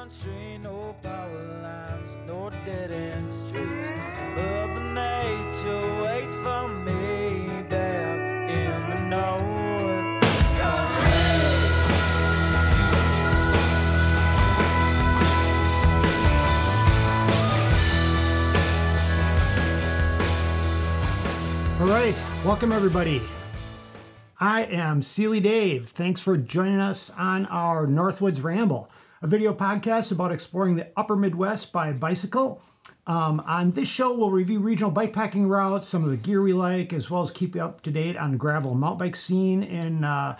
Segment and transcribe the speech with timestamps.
[0.00, 3.90] country, no power lines, no dead end streets.
[4.34, 10.22] Mother Nature waits for me back in the north
[10.56, 11.20] country.
[21.78, 23.20] All right, welcome everybody.
[24.40, 25.90] I am Seeley Dave.
[25.90, 28.90] Thanks for joining us on our Northwoods Ramble,
[29.22, 32.62] a video podcast about exploring the upper Midwest by bicycle.
[33.06, 36.92] Um, on this show, we'll review regional bikepacking routes, some of the gear we like,
[36.92, 39.62] as well as keep you up to date on the gravel and mountain bike scene
[39.62, 40.38] in uh,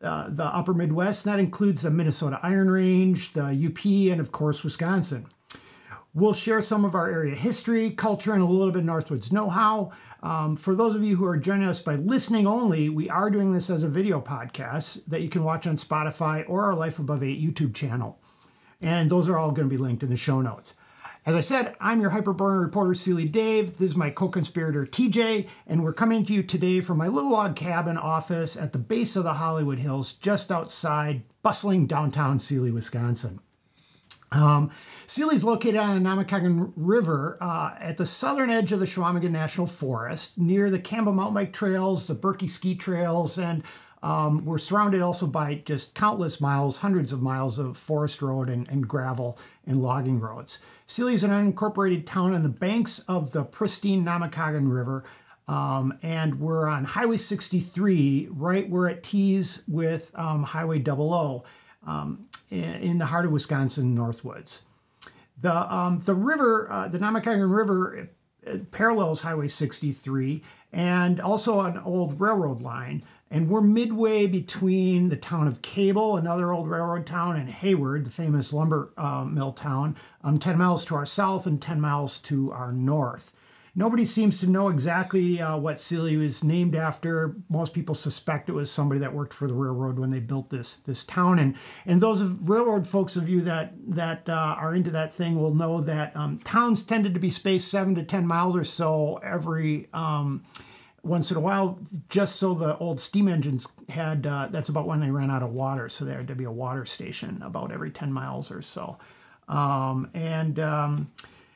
[0.00, 1.26] uh, the upper Midwest.
[1.26, 5.26] And That includes the Minnesota Iron Range, the UP, and of course, Wisconsin.
[6.14, 9.50] We'll share some of our area history, culture, and a little bit of Northwoods know
[9.50, 9.92] how.
[10.22, 13.52] Um, for those of you who are joining us by listening only, we are doing
[13.52, 17.22] this as a video podcast that you can watch on Spotify or our Life Above
[17.22, 18.21] 8 YouTube channel.
[18.82, 20.74] And those are all going to be linked in the show notes.
[21.24, 23.78] As I said, I'm your Hyperburner reporter, Seeley Dave.
[23.78, 27.30] This is my co conspirator, TJ, and we're coming to you today from my little
[27.30, 32.72] log cabin office at the base of the Hollywood Hills, just outside bustling downtown Seeley,
[32.72, 33.38] Wisconsin.
[34.32, 34.72] Um,
[35.06, 39.30] Seeley is located on the Namekagon River uh, at the southern edge of the Chequamegon
[39.30, 43.62] National Forest, near the Campbell Mountain Bike Trails, the Birkie Ski Trails, and
[44.02, 48.68] um, we're surrounded also by just countless miles, hundreds of miles of forest road and,
[48.68, 50.60] and gravel and logging roads.
[50.86, 55.04] Seeley is an unincorporated town on the banks of the pristine Namekagon River,
[55.46, 61.42] um, and we're on Highway 63, right where it tees with um, Highway OO
[61.86, 64.62] um, in, the heart of Wisconsin Northwoods.
[65.40, 68.08] The um, the river, uh, the Namekagon River,
[68.46, 70.42] uh, parallels Highway 63
[70.72, 73.04] and also an old railroad line.
[73.32, 78.10] And we're midway between the town of Cable, another old railroad town, and Hayward, the
[78.10, 82.52] famous lumber uh, mill town, um, 10 miles to our south and 10 miles to
[82.52, 83.32] our north.
[83.74, 87.36] Nobody seems to know exactly uh, what Seeley was named after.
[87.48, 90.76] Most people suspect it was somebody that worked for the railroad when they built this
[90.76, 91.38] this town.
[91.38, 91.56] And
[91.86, 95.80] and those railroad folks of you that that uh, are into that thing will know
[95.80, 99.88] that um, towns tended to be spaced seven to ten miles or so every.
[99.94, 100.44] Um,
[101.02, 105.00] once in a while, just so the old steam engines had, uh, that's about when
[105.00, 105.88] they ran out of water.
[105.88, 108.98] So there had to be a water station about every 10 miles or so.
[109.48, 111.10] Um, and um,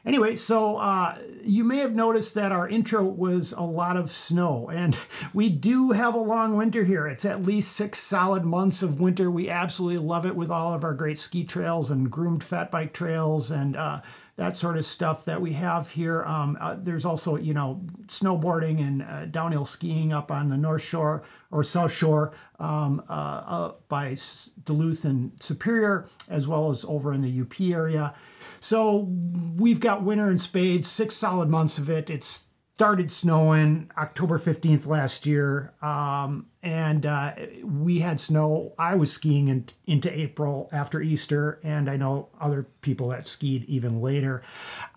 [0.06, 4.70] Anyway, so uh, you may have noticed that our intro was a lot of snow,
[4.72, 4.96] and
[5.34, 7.08] we do have a long winter here.
[7.08, 9.32] It's at least six solid months of winter.
[9.32, 12.92] We absolutely love it with all of our great ski trails and groomed fat bike
[12.92, 14.00] trails and uh,
[14.36, 16.22] that sort of stuff that we have here.
[16.24, 20.82] Um, uh, there's also, you know, snowboarding and uh, downhill skiing up on the North
[20.82, 24.16] Shore or South Shore um, uh, by
[24.64, 28.14] Duluth and Superior, as well as over in the UP area.
[28.60, 29.08] So
[29.56, 32.10] we've got winter in spades, six solid months of it.
[32.10, 32.45] It's
[32.76, 35.72] started snowing October 15th last year.
[35.80, 37.32] Um, and uh,
[37.64, 38.74] we had snow.
[38.78, 43.64] I was skiing in, into April after Easter, and I know other people that skied
[43.64, 44.42] even later.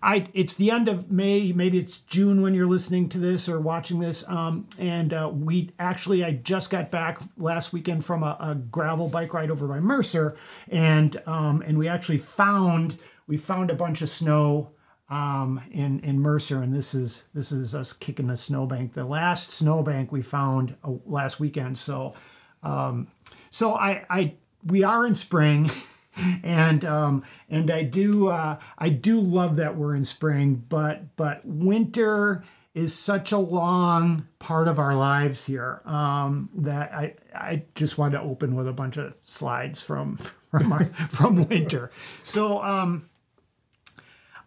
[0.02, 3.58] I it's the end of May, maybe it's June when you're listening to this or
[3.58, 4.28] watching this.
[4.28, 9.08] Um, and uh, we actually, I just got back last weekend from a, a gravel
[9.08, 10.36] bike ride over by Mercer,
[10.68, 14.72] and um, and we actually found we found a bunch of snow
[15.10, 18.94] um, in in Mercer, and this is this is us kicking the snowbank.
[18.94, 21.78] The last snowbank we found uh, last weekend.
[21.78, 22.14] So,
[22.62, 23.08] um,
[23.50, 24.34] so I I
[24.64, 25.70] we are in spring,
[26.44, 31.44] and um, and I do uh, I do love that we're in spring, but but
[31.44, 37.98] winter is such a long part of our lives here um, that I I just
[37.98, 40.18] wanted to open with a bunch of slides from
[40.50, 41.90] from our, from winter.
[42.22, 43.09] So um,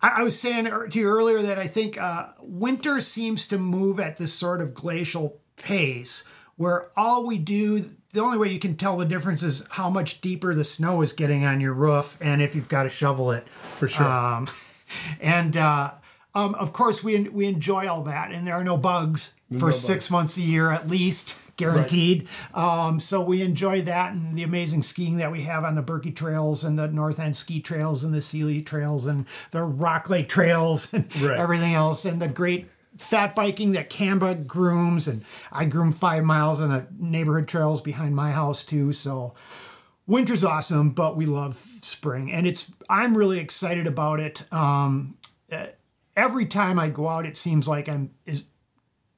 [0.04, 4.00] I, I was saying to you earlier that I think uh, winter seems to move
[4.00, 6.26] at this sort of glacial pace
[6.58, 10.22] where all we do the only way you can tell the difference is how much
[10.22, 13.48] deeper the snow is getting on your roof and if you've got to shovel it.
[13.76, 14.06] For sure.
[14.06, 14.48] Um,
[15.20, 15.92] and uh,
[16.36, 19.72] um, of course we we enjoy all that and there are no bugs for No
[19.72, 22.28] six months a year at least guaranteed.
[22.54, 26.12] Um, so we enjoy that and the amazing skiing that we have on the Birkie
[26.12, 30.30] trails and the North End ski trails and the Seeley trails and the Rock Lake
[30.30, 31.40] trails and Right.
[31.40, 32.68] everything else and the great
[32.98, 35.08] fat biking that CAMBA grooms.
[35.08, 38.94] And I groom five miles on the neighborhood trails behind my house too.
[38.94, 39.34] So
[40.06, 42.32] winter's awesome but we love spring.
[42.32, 44.46] And it's i'm really excited about it.
[44.52, 45.18] Um,
[45.52, 45.68] uh,
[46.16, 48.44] every time i go out it seems like i'm is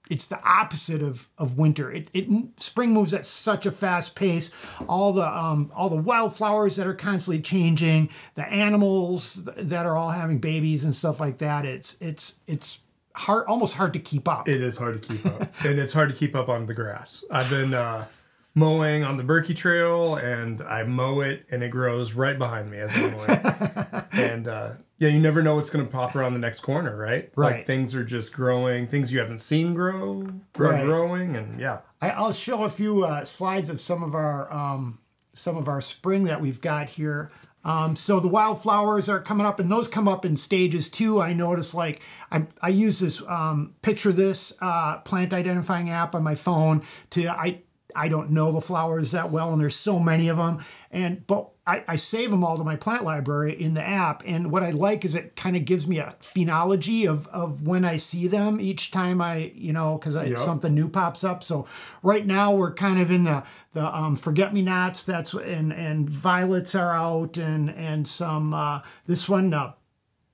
[0.10, 1.92] it's the opposite of of winter.
[1.92, 4.52] It, it spring moves at such a fast pace.
[4.88, 10.12] All the um, all the wildflowers that are constantly changing, the animals that are all
[10.12, 11.66] having babies and stuff like that.
[11.66, 12.82] It's it's it's
[13.16, 14.48] hard, almost hard to keep up.
[14.48, 17.24] It is hard to keep up, and it's hard to keep up on the grass.
[17.32, 18.06] I've been uh,
[18.54, 22.78] mowing on the Birkie Trail, and I mow it, and it grows right behind me
[22.78, 24.04] as I'm mowing.
[24.14, 27.30] and uh, yeah, you never know what's going to pop around the next corner, right?
[27.36, 27.58] Right.
[27.58, 30.26] Like things are just growing, things you haven't seen grow,
[30.58, 30.84] Right.
[30.84, 31.80] growing, and yeah.
[32.02, 35.00] I, I'll show a few uh, slides of some of our um,
[35.34, 37.32] some of our spring that we've got here.
[37.66, 41.20] Um, so the wildflowers are coming up, and those come up in stages too.
[41.20, 42.00] I notice, like
[42.32, 47.28] I, I use this um, picture this uh, plant identifying app on my phone to
[47.28, 47.64] I
[47.96, 51.50] I don't know the flowers that well, and there's so many of them, and but
[51.68, 54.22] I, I save them all to my plant library in the app.
[54.26, 57.84] And what I like is it kind of gives me a phenology of of when
[57.84, 60.38] I see them each time I you know because Yep.
[60.38, 61.44] something new pops up.
[61.44, 61.68] So
[62.04, 65.04] right now we're kind of in the the um, forget me nots.
[65.04, 69.74] That's and and violets are out and and some uh, this one uh,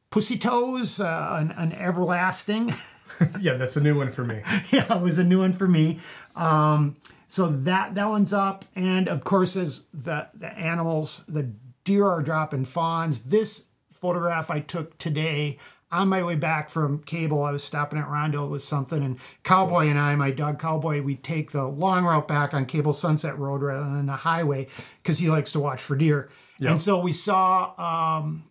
[0.09, 2.73] pussy toes uh, an, an everlasting.
[3.39, 4.41] yeah, that's a new one for me.
[4.71, 5.99] yeah, it was a new one for me.
[6.35, 6.97] Um,
[7.31, 11.43] so that that one's up, and of course, as the the animals, the
[11.85, 13.23] deer are dropping fawns.
[13.29, 15.57] This photograph I took today
[15.93, 17.41] on my way back from Cable.
[17.43, 21.15] I was stopping at Rondo with something, and Cowboy and I, my dog Cowboy, we
[21.15, 24.67] take the long route back on Cable Sunset Road rather than the highway
[25.01, 26.29] because he likes to watch for deer.
[26.71, 28.43] And so we saw um,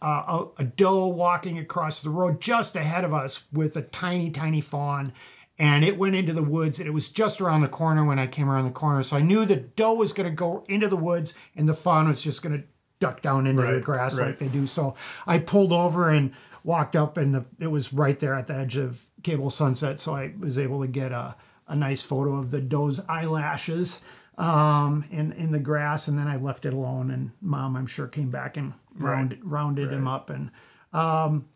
[0.00, 4.30] uh, a, a doe walking across the road just ahead of us with a tiny,
[4.30, 5.12] tiny fawn.
[5.58, 8.28] And it went into the woods, and it was just around the corner when I
[8.28, 9.02] came around the corner.
[9.02, 12.06] So I knew the doe was going to go into the woods, and the fawn
[12.06, 12.66] was just going to
[13.00, 14.28] duck down into the grass right.
[14.28, 14.66] like they do.
[14.66, 14.94] So
[15.26, 16.32] I pulled over and
[16.64, 20.00] walked up, and the, it was right there at the edge of Cable Sunset.
[20.00, 21.34] So I was able to get a,
[21.66, 24.04] a nice photo of the doe's eyelashes
[24.36, 27.10] um, in in the grass, and then I left it alone.
[27.10, 30.30] And mom, I'm sure, came back and rounded rounded him up.
[30.30, 30.50] And
[30.92, 31.46] um,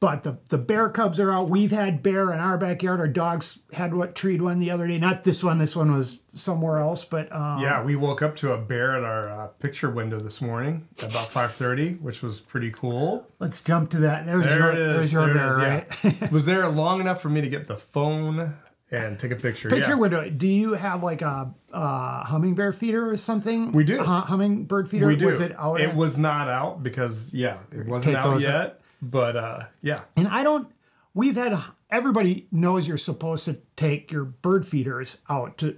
[0.00, 1.50] but the the bear cubs are out.
[1.50, 3.00] We've had bear in our backyard.
[3.00, 4.98] Our dogs had what treed one the other day.
[4.98, 5.58] Not this one.
[5.58, 7.04] This one was somewhere else.
[7.04, 10.40] But um, Yeah, we woke up to a bear at our uh, picture window this
[10.40, 13.26] morning about 5:30, which was pretty cool.
[13.38, 14.24] let's jump to that.
[14.26, 14.96] There's There your it is.
[14.96, 16.30] there's your there bear, is, right?
[16.32, 18.56] was there long enough for me to get the phone
[18.90, 19.68] and take a picture?
[19.68, 19.96] Picture yeah.
[19.96, 20.30] window.
[20.30, 23.70] Do you have like a, uh hummingbird feeder or something?
[23.72, 24.00] We do.
[24.00, 25.06] A hu- hummingbird feeder.
[25.06, 25.26] We do.
[25.26, 25.80] Was it out?
[25.80, 28.54] It at- was not out because yeah, it wasn't out yet.
[28.54, 28.79] out.
[29.02, 30.68] But uh, yeah, And I don't.
[31.14, 31.58] We've had
[31.90, 35.76] everybody knows you're supposed to take your bird feeders out to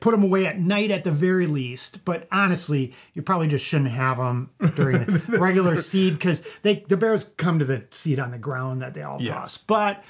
[0.00, 2.04] put them away at night at the very least.
[2.04, 6.96] But honestly, you probably just shouldn't have them during the regular seed because they the
[6.96, 9.34] bears come to the seed on the ground that they all Yeah.
[9.34, 9.58] toss.
[9.58, 10.02] But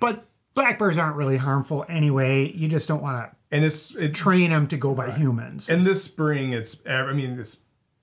[0.00, 2.50] but black bears aren't really harmful anyway.
[2.50, 5.68] You just don't want to and it's it train them to go by humans.
[5.70, 7.60] and this spring it's I mean this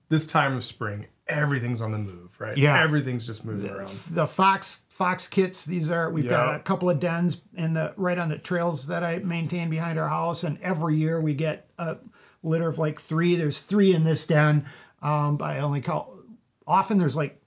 [0.08, 2.56] this time of spring everything's on the move, right?
[2.56, 2.80] Yeah.
[2.80, 3.90] everything's just moving around.
[4.10, 8.18] the fox fox kits these are we've got a couple of dens in the right
[8.18, 11.96] on the trails that i maintain behind our house and every year we get a
[12.42, 14.64] litter of like three there's three in this den
[15.02, 16.18] um but i only call
[16.66, 17.40] often there's like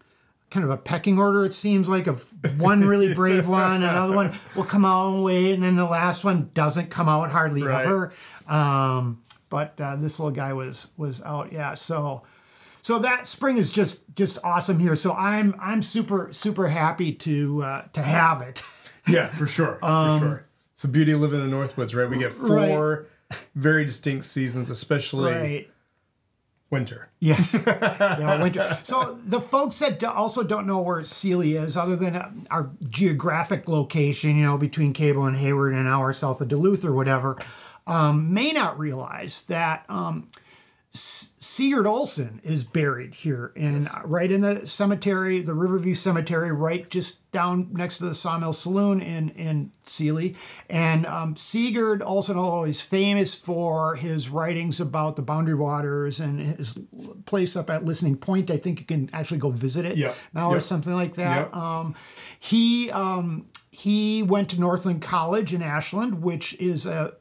[0.50, 4.32] kind of a pecking order it seems like of one really brave one another one
[4.56, 7.86] will come out and wait and then the last one doesn't come out hardly Right.
[7.86, 8.14] ever
[8.48, 12.24] um but uh, this little guy was was out yeah so
[12.82, 14.96] so that spring is just just awesome here.
[14.96, 18.64] So I'm I'm super super happy to uh, to have it.
[19.08, 20.46] Yeah, for sure, for sure.
[20.74, 22.10] It's beauty of living in the Northwoods, right?
[22.10, 23.06] We get four
[23.56, 25.70] very distinct seasons, especially Right.
[26.70, 27.10] winter.
[27.20, 27.56] Yes.
[27.68, 28.78] yeah, winter.
[28.84, 33.68] So the folks that also don't know where Seeley is, other than uh, our geographic
[33.68, 37.38] location, you know, between Cable and Hayward, an hour south of Duluth or whatever,
[37.88, 40.30] um, may not realize that um,
[40.94, 46.88] S- Sigurd Olson is buried here in right in the cemetery, the Riverview Cemetery, right
[46.90, 50.36] just down next to the Sawmill Saloon in in Seeley.
[50.70, 56.42] And um, Sigurd Olson, although he's famous for his writings about the Boundary Waters and
[56.42, 56.78] his
[57.26, 60.16] place up at Listening Point, I think you can actually go visit it Yep.
[60.34, 61.46] now or something like that.
[61.48, 61.56] Yep.
[61.56, 61.96] Um,
[62.38, 67.14] he um, he went to Northland College in Ashland, which is a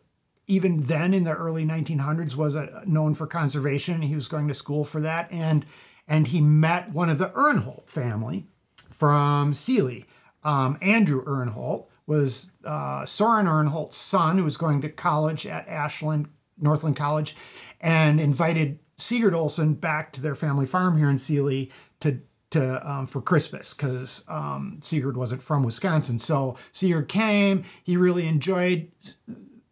[0.51, 4.03] even then in the early 1900s was a, known for conservation.
[4.03, 5.65] He was going to school for that, and
[6.09, 8.47] and he met one of the Uhrenholdt family
[8.91, 10.07] from Seeley.
[10.43, 16.29] Um, Andrew Uhrenholdt was uh, Soren Uhrenholdt's son, who was going to college at Ashland
[16.59, 17.37] Northland College,
[17.81, 23.07] and invited Sigurd Olson back to their family farm here in Seeley to to um,
[23.07, 26.19] for Christmas because um, Sigurd wasn't from Wisconsin.
[26.19, 27.63] So Sigurd came.
[27.85, 28.91] He really enjoyed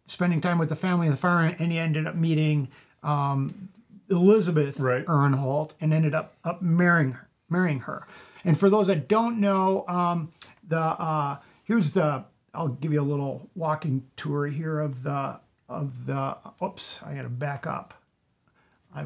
[0.09, 2.69] spending time with the family and the farm, and he ended up meeting
[3.03, 3.69] um,
[4.09, 5.05] Elizabeth Right.
[5.05, 8.07] Uhrenholdt and ended up, up marrying her, marrying her.
[8.43, 10.31] And for those that don't know, um,
[10.67, 16.05] the uh, here's the I'll give you a little walking tour here of the of
[16.05, 16.37] the.
[16.63, 17.93] Oops, I got to back up.
[18.95, 19.05] I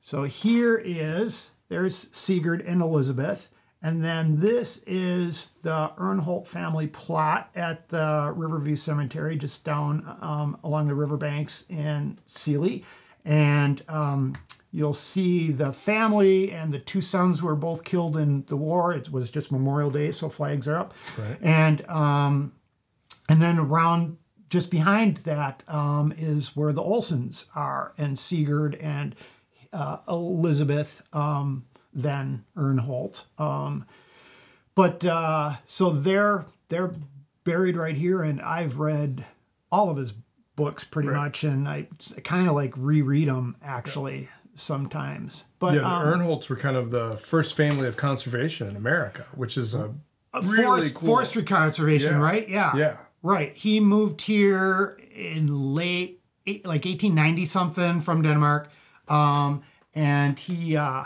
[0.00, 3.50] so here is there's Sigurd and Elizabeth,
[3.82, 10.58] and then this is the Uhrenholdt family plot at the Riverview Cemetery, just down um,
[10.64, 12.84] along the riverbanks in Seeley,
[13.24, 14.34] and um,
[14.72, 18.92] you'll see the family and the two sons were both killed in the war.
[18.92, 21.38] It was just Memorial Day, so flags are up, Right.
[21.40, 22.52] and um,
[23.28, 24.16] and then around
[24.48, 29.14] just behind that um, is where the Olsons are, and Sigurd and
[29.72, 33.24] uh, Elizabeth, um, then Uhrenholdt.
[33.38, 33.84] Um,
[34.74, 36.92] but uh, so they're they're
[37.44, 39.24] buried right here, and I've read
[39.72, 40.14] all of his
[40.56, 41.16] books pretty Right.
[41.24, 41.88] much, and I
[42.24, 45.46] kind of like reread them actually sometimes.
[45.58, 49.26] But Yeah, the um, Uhrenholdts were kind of the first family of conservation in America,
[49.34, 49.92] which is a
[50.42, 51.06] really forest, cool.
[51.08, 52.22] forestry conservation, Yeah.
[52.22, 52.48] right?
[52.48, 52.76] Yeah.
[52.76, 52.96] Yeah.
[53.22, 53.56] Right.
[53.56, 58.70] He moved here in late, like 1890 something from Denmark.
[59.08, 59.62] Um,
[59.94, 61.04] and he, uh,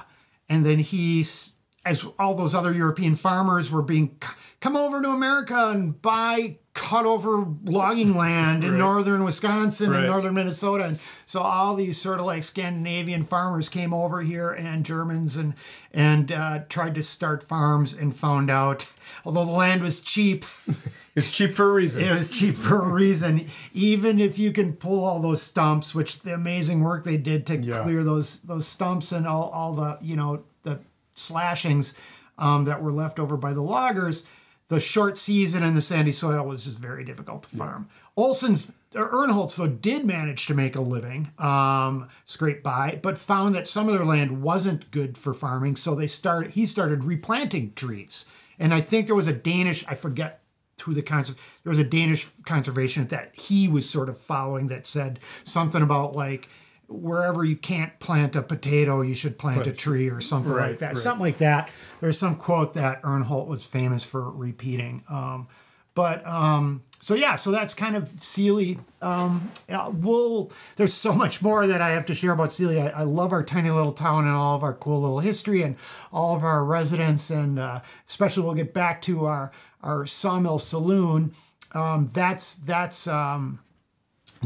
[0.48, 1.52] and then he's,
[1.84, 4.18] as all those other European farmers were being,
[4.60, 8.78] come over to America and buy cut over logging land in Right.
[8.78, 10.84] northern Wisconsin and northern Minnesota.
[10.84, 15.54] And so all these sort of like Scandinavian farmers came over here and Germans and,
[15.92, 18.90] and, uh, tried to start farms and found out,
[19.24, 20.44] although the land was cheap,
[21.16, 22.02] It's cheap for a reason.
[22.04, 23.46] it was cheap for a reason.
[23.72, 27.56] Even if you can pull all those stumps, which the amazing work they did to
[27.56, 27.82] Yeah.
[27.82, 30.80] clear those those stumps and all, all the you know the
[31.14, 31.94] slashings
[32.38, 34.26] um, that were left over by the loggers,
[34.68, 37.88] the short season and the sandy soil was just very difficult to farm.
[38.16, 43.54] Olson's or Uhrenholdts though did manage to make a living, um, scrape by, but found
[43.54, 46.52] that some of their land wasn't good for farming, so they started.
[46.52, 48.24] He started replanting trees,
[48.58, 49.84] and I think there was a Danish.
[49.88, 50.40] I forget
[50.82, 54.86] who the conser- there was a Danish conservation that he was sort of following that
[54.86, 56.48] said something about like
[56.88, 60.88] wherever you can't plant a potato, you should plant a tree or something like that.
[60.88, 60.96] right.
[60.96, 61.70] Something like that.
[62.00, 65.02] There's some quote that Uhrenholdt was famous for repeating.
[65.08, 65.48] Um,
[65.94, 68.78] but um, so yeah, so that's kind of Seeley.
[69.00, 72.80] Um, we'll there's so much more that I have to share about Seeley.
[72.80, 75.76] I, I love our tiny little town and all of our cool little history and
[76.12, 79.52] all of our residents, and uh, especially we'll get back to our
[79.84, 81.32] our sawmill saloon.
[81.72, 83.60] Um, that's that's um,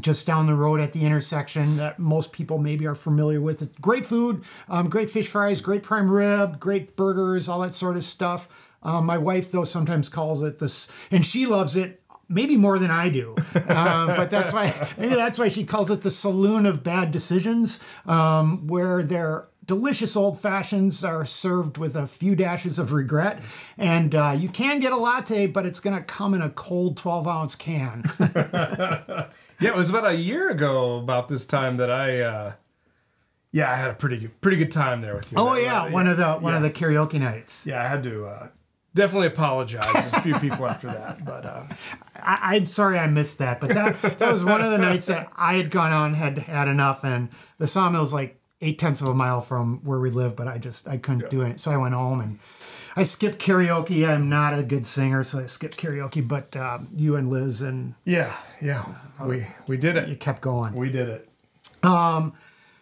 [0.01, 3.81] just down the road at the intersection that most people maybe are familiar with.
[3.81, 8.05] Great food, um, great fish fries, great prime rib, great burgers, all that sort of
[8.05, 8.73] stuff.
[8.83, 12.91] Um, my wife, though, sometimes calls it this, and she loves it maybe more than
[12.91, 13.35] I do.
[13.69, 17.83] Um, but that's why maybe that's why she calls it the saloon of bad decisions,
[18.07, 23.41] um, where their delicious old fashions are served with a few dashes of regret,
[23.77, 26.97] and uh, you can get a latte, but it's going to come in a cold
[26.97, 28.03] twelve ounce can.
[29.61, 32.53] Yeah, it was about a year ago about this time that I uh
[33.51, 35.39] yeah, I had a pretty good pretty good time there with you.
[35.39, 37.67] Oh yeah, uh, one of the one of the karaoke nights.
[37.67, 38.49] Yeah, I had to uh
[38.95, 39.93] definitely apologize.
[39.93, 41.65] There's a few people after that, but uh
[42.15, 45.29] I, I'm sorry I missed that, but that that was one of the nights that
[45.37, 49.15] I had gone on had had enough, and the sawmill's like eight tenths of a
[49.15, 51.95] mile from where we live, but I just I couldn't do it, so I went
[51.95, 52.39] home and
[52.97, 54.09] I skipped karaoke.
[54.09, 56.27] I'm not a good singer, so I skipped karaoke.
[56.27, 58.85] But um, you and Liz and yeah, yeah.
[59.25, 60.09] We we did it.
[60.09, 60.75] you kept going.
[60.75, 61.29] We did it.
[61.85, 62.33] Um,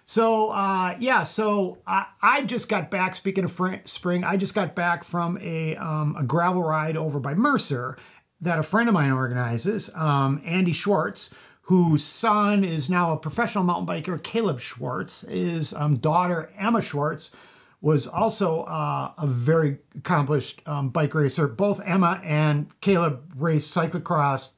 [0.09, 3.15] So uh, yeah, so I, I just got back.
[3.15, 7.19] Speaking of fr- spring, I just got back from a um, a gravel ride over
[7.19, 7.99] by Mercer
[8.41, 9.91] that a friend of mine organizes.
[9.97, 11.35] Um, Andy Swartz,
[11.67, 14.23] whose son is now a professional mountain biker.
[14.23, 17.33] Caleb Swartz, his um, daughter Emma Swartz
[17.81, 21.49] was also uh, a very accomplished um, bike racer.
[21.49, 24.53] Both Emma and Caleb raced cyclocross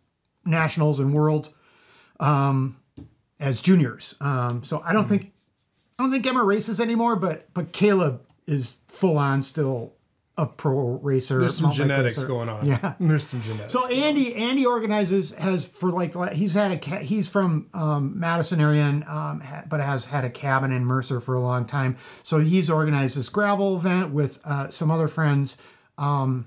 [0.45, 1.55] nationals and worlds
[2.21, 2.77] um,
[3.41, 4.15] as juniors.
[4.21, 5.33] Um, so I don't think
[5.99, 9.95] I don't think Emma races anymore, but but Caleb is full on still
[10.39, 11.41] a pro racer.
[11.41, 12.29] There's some genetics racer.
[12.29, 12.65] going on.
[12.65, 12.95] Yeah.
[13.01, 13.73] There's some genetics.
[13.73, 18.61] So Andy Andy organizes has for like he's had a ca- he's from um, Madison
[18.61, 21.97] area and um, ha- but has had a cabin in Mercer for a long time.
[22.23, 25.59] So he's organized this gravel event with uh, some other friends
[25.99, 26.47] um,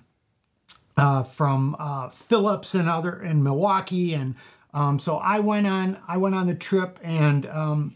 [0.98, 4.36] uh, from uh, Phillips and other in Milwaukee and
[4.74, 7.96] um, so I went on I went on the trip and um,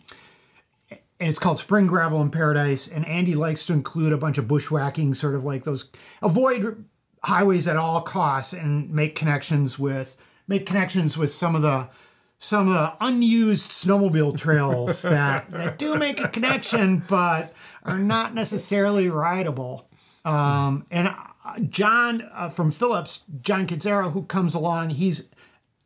[1.20, 2.88] and it's called Spring Gravel in Paradise.
[2.88, 5.92] And Andy likes to include a bunch of bushwhacking, sort of like those
[6.22, 6.86] avoid
[7.24, 10.16] highways at all costs and make connections with
[10.48, 11.90] make connections with some of the
[12.38, 17.54] some of the unused snowmobile trails that that do make a connection, but
[17.84, 19.90] are not necessarily rideable.
[20.26, 25.30] Um, and uh, John uh, from Phillips, John Kidzero, who comes along, he's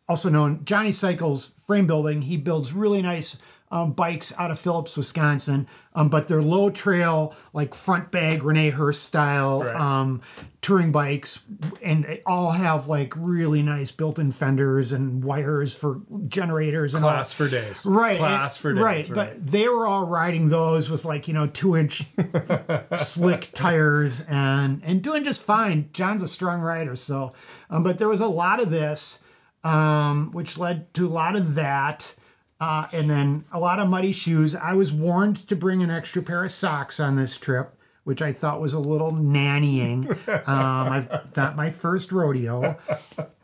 [0.08, 2.24] also known Johnny Cycles Frame Building.
[2.24, 3.40] He builds really nice
[3.72, 8.72] um, bikes out of Phillips, Wisconsin, um, but they're low trail, like front bag René
[8.72, 9.76] Herse style Right.
[9.76, 10.22] um,
[10.62, 11.44] touring bikes,
[11.84, 17.12] and they all have like really nice built-in fenders and wires for generators and all
[17.12, 17.86] Class for days.
[17.86, 18.18] Right.
[18.18, 18.84] Class and- for days.
[18.84, 19.10] Right.
[19.14, 22.06] But they were all riding those with like, you know, two inch
[22.98, 25.90] slick tires and and doing just fine.
[25.94, 26.96] John's a strong rider.
[26.96, 27.34] So
[27.70, 29.24] um, but there was a lot of this,
[29.64, 32.16] um, which led to a lot of that.
[32.60, 34.56] Uh, and then a lot of muddy shoes.
[34.56, 37.74] I was warned to bring an extra pair of socks on this trip,
[38.04, 40.10] which I thought was a little nannying.
[40.48, 42.78] Um, I've not my first rodeo.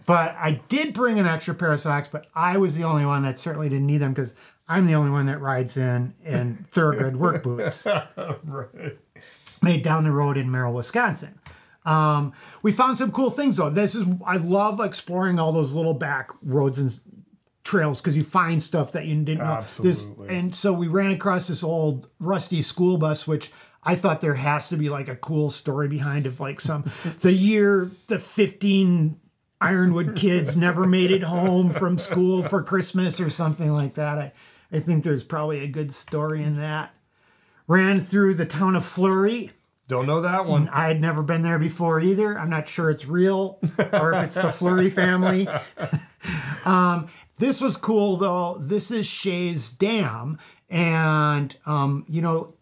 [0.05, 3.23] But I did bring an extra pair of socks, but I was the only one
[3.23, 4.35] that certainly didn't need them because
[4.67, 7.85] I'm the only one that rides in in Thorogood work boots
[8.45, 8.97] right.
[9.61, 11.39] made down the road in Merrill, Wisconsin.
[11.85, 13.69] Um, we found some cool things though.
[13.69, 16.99] This is I love exploring all those little back roads and
[17.65, 19.57] trails because you find stuff that you didn't know.
[19.81, 20.29] This, Absolutely.
[20.29, 23.51] and so we ran across this old rusty school bus, which
[23.83, 26.89] I thought there has to be like a cool story behind of like some
[27.21, 29.19] the year the 15
[29.59, 34.17] Ironwood kids never made it home from school for Christmas or something like that.
[34.17, 34.33] I,
[34.71, 36.93] I think there's probably a good story in that.
[37.67, 39.51] Ran through the town of Fleury.
[39.87, 40.67] Don't know that one.
[40.69, 42.37] I had never been there before either.
[42.37, 43.59] I'm not sure it's real
[43.93, 45.47] or if it's the Fleury family.
[46.65, 47.07] um,
[47.37, 48.57] this was cool though.
[48.59, 50.37] This is Shays Dam,
[50.69, 52.53] and um, you know,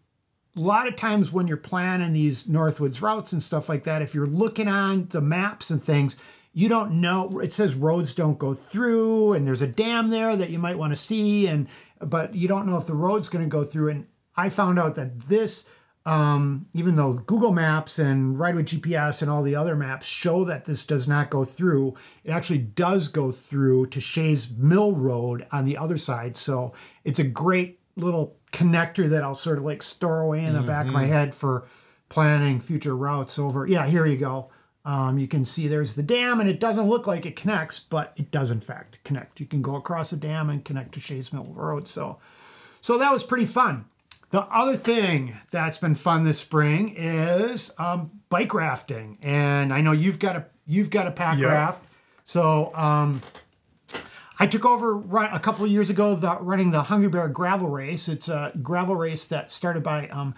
[0.56, 4.14] a lot of times when you're planning these Northwoods routes and stuff like that, if
[4.14, 6.18] you're looking on the maps and things,
[6.54, 7.40] you don't know.
[7.40, 10.94] It says roads don't go through, and there's a dam there that you might want
[10.94, 11.68] to see, and
[12.00, 13.90] but you don't know if the road's going to go through.
[13.90, 15.68] And I found out that this,
[16.06, 20.44] um, even though Google Maps and Ride with GPS and all the other maps show
[20.44, 25.48] that this does not go through, it actually does go through to Shays Mill Road
[25.52, 26.36] on the other side.
[26.36, 26.74] So
[27.06, 30.88] it's a great little connector that I'll sort of like store away in the back
[30.88, 31.68] of my head for
[32.10, 33.66] planning future routes over.
[33.66, 34.50] Yeah, here you go.
[34.86, 38.12] Um, you can see there's the dam, and it doesn't look like it connects, but
[38.18, 39.40] it does in fact connect.
[39.40, 41.88] You can go across the dam and connect to Shays Mill Road.
[41.88, 42.20] So,
[42.82, 43.86] so that was pretty fun.
[44.34, 49.92] The other thing that's been fun this spring is um, bike rafting, and I know
[49.92, 51.86] you've got a you've got a pack raft.
[52.26, 53.22] So um,
[54.40, 58.10] I took over a couple of years ago the, running the Hungry Bear Gravel Race.
[58.10, 60.34] It's a gravel race that started by um,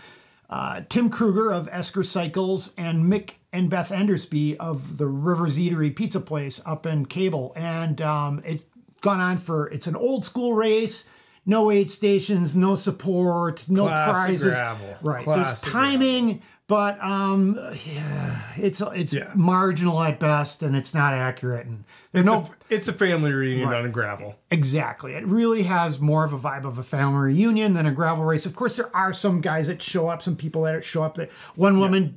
[0.50, 5.96] uh, Tim Kruger of Esker Cycles and Mick and Beth Endersby of the Rivers Eatery
[5.96, 7.54] Pizza Place up in Cable.
[7.56, 8.66] And um, it's
[9.00, 11.08] gone on for, it's an old school race.
[11.46, 14.56] No aid stations, no support, no Classic prizes.
[14.56, 14.98] gravel.
[15.02, 15.24] Right.
[15.24, 17.54] Classic There's timing, but um,
[17.94, 19.32] yeah, it's it's Yeah.
[19.36, 21.68] marginal at best, and it's not accurate.
[21.68, 24.36] And It's, no a, it's a family reunion on gravel.
[24.50, 25.14] Exactly.
[25.14, 28.48] It really has more of a vibe of a family reunion than a gravel race.
[28.48, 31.14] Of course, there are some guys that show up, some people that show up.
[31.16, 32.16] That one woman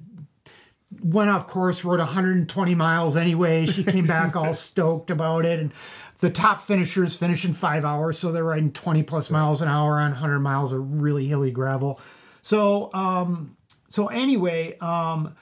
[1.03, 3.67] went off course, rode 120 miles anyway.
[3.67, 5.73] She came back all stoked about it, and
[6.21, 9.99] the top finishers finish in five hours, so they're riding 20 plus miles an hour
[9.99, 12.01] on 100 miles of really hilly gravel.
[12.43, 13.57] So, um,
[13.89, 15.37] so anyway, um,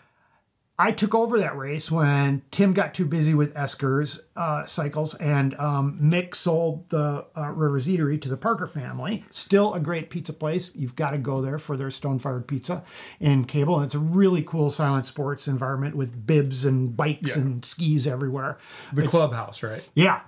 [0.79, 5.55] I took over that race when Tim got too busy with Esker's uh, cycles, and
[5.59, 9.25] um, Mick sold the uh, Rivers Eatery to the Parker family.
[9.31, 10.71] Still a great pizza place.
[10.75, 12.85] You've got to go there for their stone fired pizza
[13.21, 13.77] in Cable.
[13.77, 17.43] And it's a really cool silent sports environment with bibs and bikes Yeah.
[17.43, 18.59] and skis everywhere.
[18.93, 19.83] The clubhouse, right?
[19.95, 20.21] Yeah,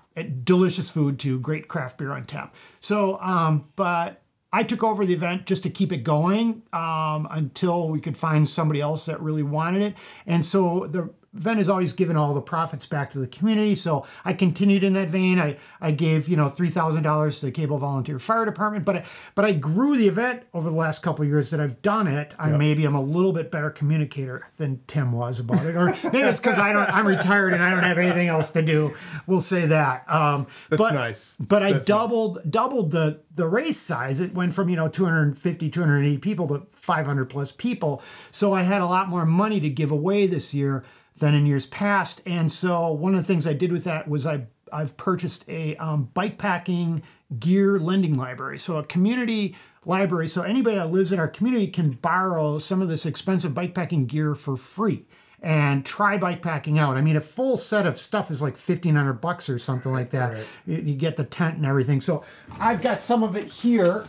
[0.44, 1.40] delicious food too.
[1.40, 2.54] Great craft beer on tap.
[2.80, 7.88] So, um, but I took over the event just to keep it going um, until
[7.88, 9.94] we could find somebody else that really wanted it.
[10.26, 13.74] And so the event has always given all the profits back to the community.
[13.74, 15.38] So I continued in that vein.
[15.38, 18.96] I, I gave you know three thousand dollars to the Cable Volunteer Fire Department, but
[18.96, 22.06] I, but I grew the event over the last couple of years that I've done
[22.06, 22.34] it.
[22.38, 26.18] I maybe I'm a little bit better communicator than Tim was about it, or maybe
[26.20, 28.94] it's because I don't I'm retired and I don't have anything else to do.
[29.26, 30.10] We'll say that.
[30.10, 31.36] Um, That's but, nice.
[31.38, 34.20] But I That's doubled doubled the the race size.
[34.20, 38.02] It went from you know 250 280 people to 500 plus people.
[38.30, 40.84] So I had a lot more money to give away this year
[41.18, 42.22] than in years past.
[42.26, 45.76] And so one of the things I did with that was I I've purchased a
[45.76, 47.02] um, bike packing
[47.38, 48.58] gear lending library.
[48.58, 50.28] So a community library.
[50.28, 54.06] So anybody that lives in our community can borrow some of this expensive bike packing
[54.06, 55.06] gear for free
[55.40, 56.96] and try bike packing out.
[56.96, 60.10] I mean, a full set of stuff is like fifteen hundred bucks or something like
[60.10, 60.32] that.
[60.32, 60.46] Right.
[60.66, 62.00] You, you get the tent and everything.
[62.00, 62.24] So
[62.58, 64.04] I've got some of it here.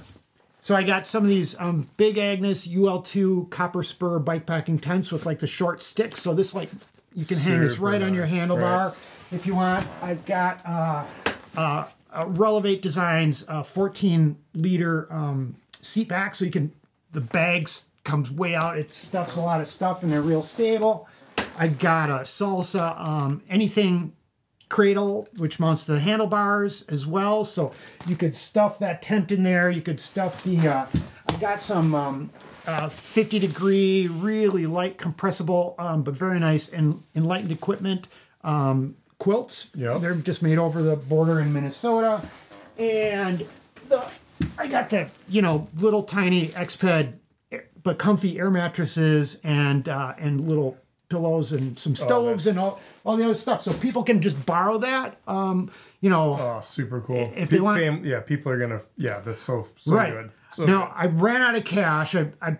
[0.61, 5.11] So I got some of these um, Big Agnes UL2 copper spur bike packing tents
[5.11, 6.19] with like the short sticks.
[6.19, 6.69] So this like
[7.13, 8.97] you can hang this right on your handlebar right.
[9.31, 9.87] if you want.
[10.01, 11.05] I've got uh,
[11.57, 16.73] uh, uh, Relevate Designs uh, 14 liter um, seat pack, so you can
[17.11, 18.77] the bags comes way out.
[18.77, 21.07] It stuffs a lot of stuff and they're real stable.
[21.57, 24.13] I've got a salsa um, anything
[24.69, 27.73] cradle which mounts to the handlebars as well so
[28.05, 30.85] you could stuff that tent in there you could stuff the uh,
[31.27, 32.29] i've got some um,
[32.67, 38.07] uh, 50 degree really light compressible um, but very nice and enlightened equipment
[38.43, 40.01] um, quilts Yep.
[40.01, 42.21] they're just made over the border in minnesota
[42.77, 43.45] and
[43.87, 44.11] the,
[44.57, 47.13] i got the you know little tiny Exped
[47.83, 50.77] but comfy air mattresses and uh, and little
[51.09, 53.61] pillows and some stoves that's- and all, all the other stuff.
[53.61, 55.17] So people can just borrow that.
[55.27, 57.31] Um, you know, Oh, super cool.
[57.35, 58.81] If they want- fam- yeah, people are gonna.
[58.97, 60.31] Yeah, that's so so right good.
[60.59, 62.15] So now, I ran out of cash.
[62.15, 62.59] I, I'm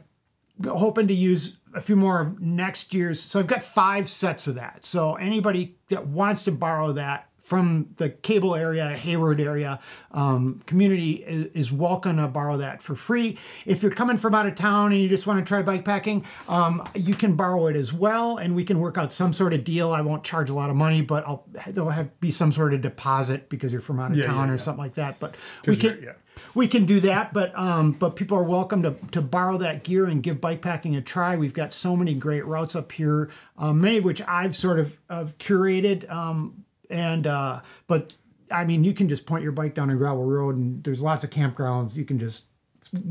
[0.66, 3.22] hoping to use a few more of next year's.
[3.22, 4.86] So I've got five sets of that.
[4.86, 9.82] So anybody that wants to borrow that from the cable area, Hayward area
[10.12, 13.38] um, community is, is welcome to borrow that for free.
[13.66, 16.24] If you're coming from out of town and you just want to try bike packing,
[16.48, 19.66] um, you can borrow it as well, and we can work out some sort of
[19.66, 19.92] deal.
[19.92, 22.80] I won't charge a lot of money, but I'll there'll have be some sort of
[22.80, 24.62] deposit because you're from out of Yeah, town yeah, or yeah.
[24.62, 25.20] something like that.
[25.20, 25.36] But
[25.68, 26.12] we can yeah.
[26.56, 30.06] We can do that, but um, but people are welcome to to borrow that gear
[30.06, 31.36] and give bikepacking a try.
[31.38, 34.98] We've got so many great routes up here, um, many of which I've sort of,
[35.10, 36.10] of curated.
[36.12, 38.14] Um, and uh, but
[38.52, 41.24] I mean, you can just point your bike down a gravel road, and there's lots
[41.24, 41.96] of campgrounds.
[41.96, 42.46] You can just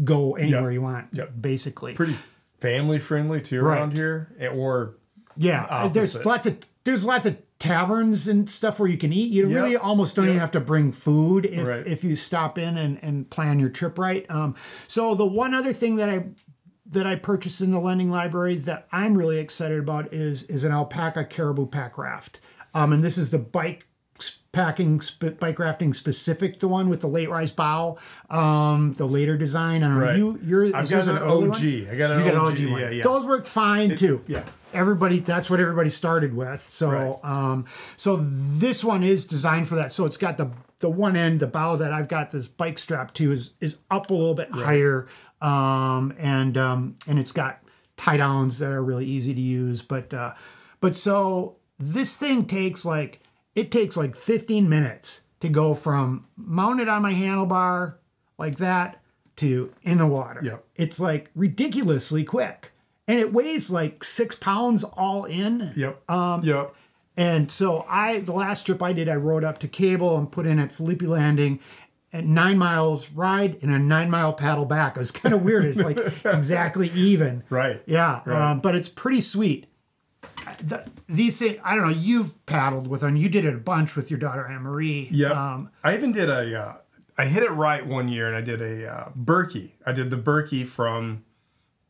[0.04, 0.72] go anywhere Yep.
[0.72, 1.32] you want, Yep.
[1.40, 1.94] basically.
[1.94, 2.16] pretty
[2.60, 3.78] family friendly too Right.
[3.78, 4.96] around here, or
[5.36, 9.32] Yeah, there's lots of there's lots of taverns and stuff where you can eat.
[9.32, 9.54] You Yep.
[9.62, 11.86] really almost don't even have to bring food if, Right.
[11.86, 14.24] if you stop in and, and plan your trip right.
[14.30, 14.54] Um,
[14.86, 16.26] so the one other thing that I
[16.90, 20.72] that I purchased in the lending library that I'm really excited about is is an
[20.72, 22.40] Alpacka caribou pack raft.
[22.74, 23.87] Um, and this is the bike
[24.52, 27.98] packing sp- bike rafting specific, the one with the late rise bow,
[28.30, 29.82] um, the later design.
[29.82, 30.12] I don't know.
[30.12, 31.56] You you're I've got yours an early one?
[31.56, 31.64] OG.
[31.92, 32.52] I got an You got an OG.
[32.60, 32.80] OG one.
[32.80, 33.02] Yeah, yeah.
[33.02, 34.24] Those work fine too.
[34.26, 34.44] yeah.
[34.74, 36.60] Everybody, that's what everybody started with.
[36.68, 37.18] So, Right.
[37.24, 37.64] um,
[37.96, 39.94] so this one is designed for that.
[39.94, 43.12] So it's got the the one end, the bow that I've got this bike strap
[43.14, 45.06] to is is up a little bit higher,
[45.40, 47.60] um, and um, and it's got
[47.96, 49.80] tie downs that are really easy to use.
[49.82, 50.34] But uh,
[50.80, 53.20] but so this thing takes like
[53.58, 57.96] it takes like 15 minutes to go from mounted on my handlebar
[58.38, 59.02] like that
[59.36, 60.40] to in the water.
[60.44, 60.64] Yep.
[60.76, 62.70] It's like ridiculously quick.
[63.08, 65.72] And it weighs like six pounds all in.
[65.74, 66.08] Yep.
[66.08, 66.72] Um, yep.
[67.16, 70.46] And so I, the last trip I did, I rode up to Cable and put
[70.46, 71.58] in at Felipe Landing
[72.12, 74.96] at nine miles ride and a nine mile paddle back.
[74.96, 75.64] It was kind of weird.
[75.64, 77.42] It's like exactly even.
[77.50, 77.82] Right.
[77.86, 78.20] Yeah.
[78.24, 78.52] Right.
[78.52, 79.66] Um, but it's pretty sweet.
[80.62, 83.16] The, these things, I don't know, you've paddled with them.
[83.16, 85.08] You did it a bunch with your daughter Anne Marie.
[85.10, 85.30] Yeah.
[85.30, 86.60] Um, I even did a.
[86.60, 86.76] Uh,
[87.20, 89.74] I hit it right one year, and I did a uh, Birkie.
[89.84, 91.24] I did the Birkie from,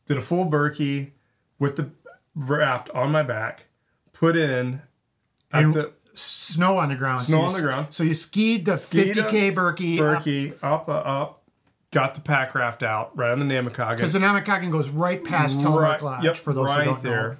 [0.07, 1.13] did a full Birkie
[1.59, 1.91] with the
[2.33, 3.65] raft on my back,
[4.11, 4.81] put in
[5.53, 7.21] at And the snow on the ground.
[7.21, 7.87] Snow you on the ground.
[7.91, 9.99] So you skied the skied 50K up Birkie.
[9.99, 11.43] up Birkie up, uh, up,
[11.91, 13.95] got the pack raft out right on the Namekagon.
[13.95, 17.29] Because the Namekagon goes right past Telemark Lodge yep, for those right who don't there.
[17.29, 17.37] know.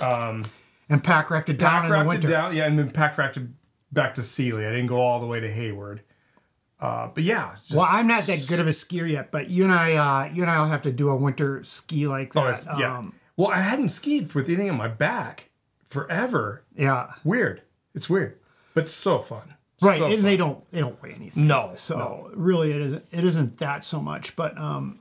[0.00, 2.28] And pack rafted down Pack in the rafted winter.
[2.28, 3.54] down, yeah, and then pack rafted
[3.92, 4.66] back to Seeley.
[4.66, 6.02] I didn't go all the way to Hayward.
[6.80, 9.62] Uh, but yeah, just, Well, I'm not that good of a skier yet, but you
[9.64, 12.44] and I, uh, you and I will have to do a winter ski like oh,
[12.44, 12.60] that.
[12.62, 12.98] it's- yeah.
[12.98, 15.50] Um, well, I hadn't skied with anything on my back
[15.88, 16.62] forever.
[16.76, 17.12] yeah.
[17.24, 17.62] Weird.
[17.94, 18.38] It's weird,
[18.74, 19.54] but so fun.
[19.80, 20.22] Right, So and fun.
[20.24, 21.46] they don't they don't weigh anything.
[21.46, 25.00] No, So really, it isn't it isn't that so much, but um,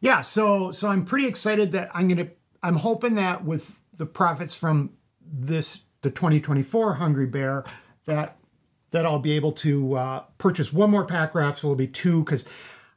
[0.00, 0.20] yeah.
[0.20, 2.28] So so I'm pretty excited that I'm gonna
[2.62, 4.90] I'm hoping that with the profits from
[5.22, 7.64] this the 2024 Hungry Bear
[8.06, 8.36] that
[8.90, 12.22] that I'll be able to uh, purchase one more pack raft, so it'll be two
[12.24, 12.44] because.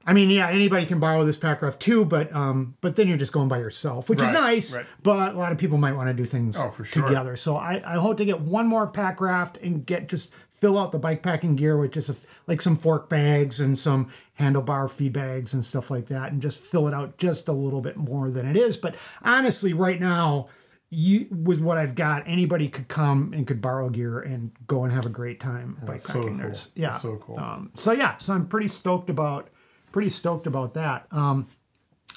[0.10, 3.18] I mean, yeah, anybody can borrow this pack raft too, but um, but then you're
[3.18, 4.74] just going by yourself, which is nice.
[4.74, 4.86] right.
[5.04, 7.06] But a lot of people might want to do things Oh, for sure.
[7.06, 7.36] together.
[7.36, 10.32] So I, I hope to get one more pack raft and get just
[10.62, 12.16] fill out the bike packing gear with just a,
[12.48, 14.08] like some fork bags and some
[14.40, 17.82] handlebar feed bags and stuff like that, and just fill it out just a little
[17.82, 18.78] bit more than it is.
[18.78, 20.48] But honestly, right now,
[20.90, 24.94] you with what I've got, anybody could come and could borrow gear and go and
[24.94, 26.38] have a great time bike so cool.
[26.38, 27.38] There's- Yeah, That's so cool.
[27.40, 29.50] Um, so yeah, so I'm pretty stoked about
[29.92, 31.08] pretty stoked about that.
[31.12, 31.48] Um,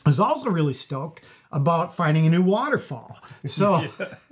[0.05, 3.19] I was also really stoked about finding a new waterfall.
[3.45, 3.85] So,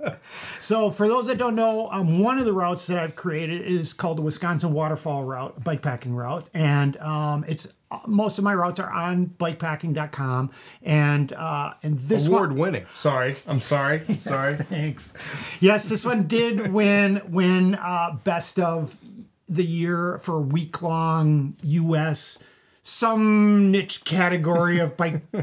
[0.59, 3.93] so for those that don't know, um, one of the routes that I've created is
[3.93, 7.73] called the Wisconsin Waterfall Route, bikepacking route, and um, it's
[8.05, 10.51] most of my routes are on bikepacking.com,
[10.83, 12.85] and uh, and this one, Award winning.
[12.95, 13.35] Sorry.
[13.47, 14.03] I'm sorry.
[14.21, 14.55] Sorry.
[14.55, 15.13] Thanks.
[15.59, 18.97] Yes, this one did win win uh, best of
[19.47, 22.43] the year for week long U.S.
[22.81, 25.21] some niche category of bike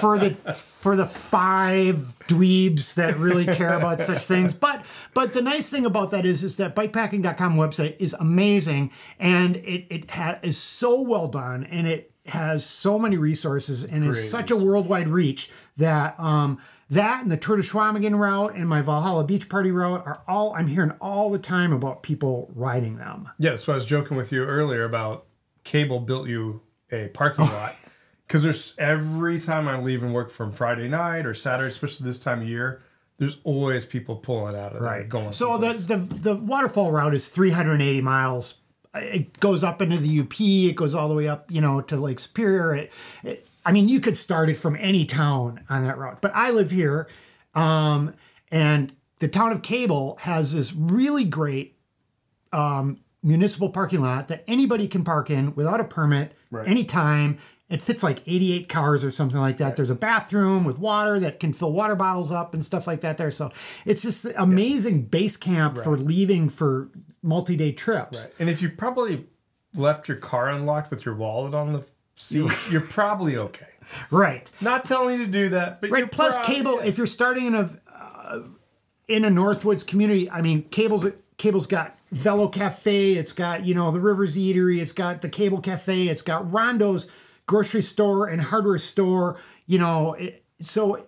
[0.00, 4.54] for the for the five dweebs that really care about such things.
[4.54, 9.56] But but the nice thing about that is is that bikepacking.com website is amazing and
[9.56, 14.30] it it ha- is so well done and it has so many resources and is
[14.30, 16.58] such a worldwide reach that um
[16.90, 20.54] that and the Tour de Chequamegon route and my Valhalla Beach Party route are all
[20.54, 23.28] I'm hearing all the time about people riding them.
[23.38, 25.26] Yeah, so I was joking with you earlier about
[25.68, 27.76] Cable built you a parking lot
[28.26, 32.40] because there's every time I'm leaving work from Friday night or Saturday, especially this time
[32.40, 32.80] of year,
[33.18, 35.32] there's always people pulling out of there going.
[35.32, 38.60] So the, the the waterfall route is 380 miles.
[38.94, 40.40] It goes up into the UP.
[40.40, 42.74] It goes all the way up, you know, to Lake Superior.
[42.74, 46.22] It, it, I mean, you could start it from any town on that route.
[46.22, 47.08] But I live here,
[47.54, 48.14] um,
[48.50, 51.76] and the town of Cable has this really great
[52.54, 56.66] um, municipal parking lot that anybody can park in without a permit Right.
[56.66, 57.38] anytime.
[57.68, 59.76] It fits like 88 cars or something like that.
[59.76, 63.18] There's a bathroom with water that can fill water bottles up and stuff like that
[63.18, 63.30] there.
[63.30, 63.50] So
[63.84, 66.88] it's just an amazing base camp for leaving for
[67.22, 68.28] multi-day trips.
[68.38, 69.26] and if you probably
[69.74, 73.66] left your car unlocked with your wallet on the seat, you're probably okay.
[74.10, 74.50] Right.
[74.62, 76.10] Not telling you to do that, but Right.
[76.10, 78.40] Plus cable, if you're starting in a uh,
[79.08, 81.04] in a Northwoods community, I mean, cable's
[81.36, 85.60] cable's got Velo Cafe, it's got you know the Rivers Eatery, it's got the Cable
[85.60, 87.10] Cafe, it's got Rondo's
[87.46, 89.38] grocery store and hardware store.
[89.66, 91.04] You know, it, so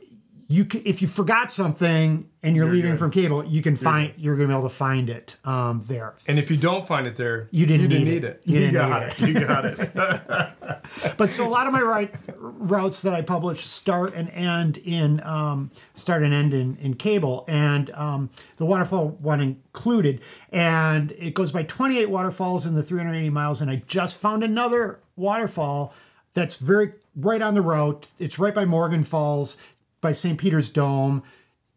[0.51, 2.99] you can, if you forgot something and you're, leaving good.
[2.99, 6.15] from cable, you can find you're gonna be able to find it um, there.
[6.27, 8.43] And if you don't find it there, You didn't need it.
[8.45, 9.41] You You, didn't got need it.
[9.41, 11.17] You got it.
[11.17, 15.23] but so a lot of my right, routes that I publish start and end in
[15.23, 20.21] um, start and end in, in cable, and um, the waterfall one included.
[20.51, 23.61] And it goes by 28 waterfalls in the 380 miles.
[23.61, 25.95] And I just found another waterfall
[26.35, 28.09] that's very right on the route.
[28.19, 29.57] It's right by Morgan Falls,
[30.01, 30.39] by St.
[30.39, 31.23] Peter's Dome.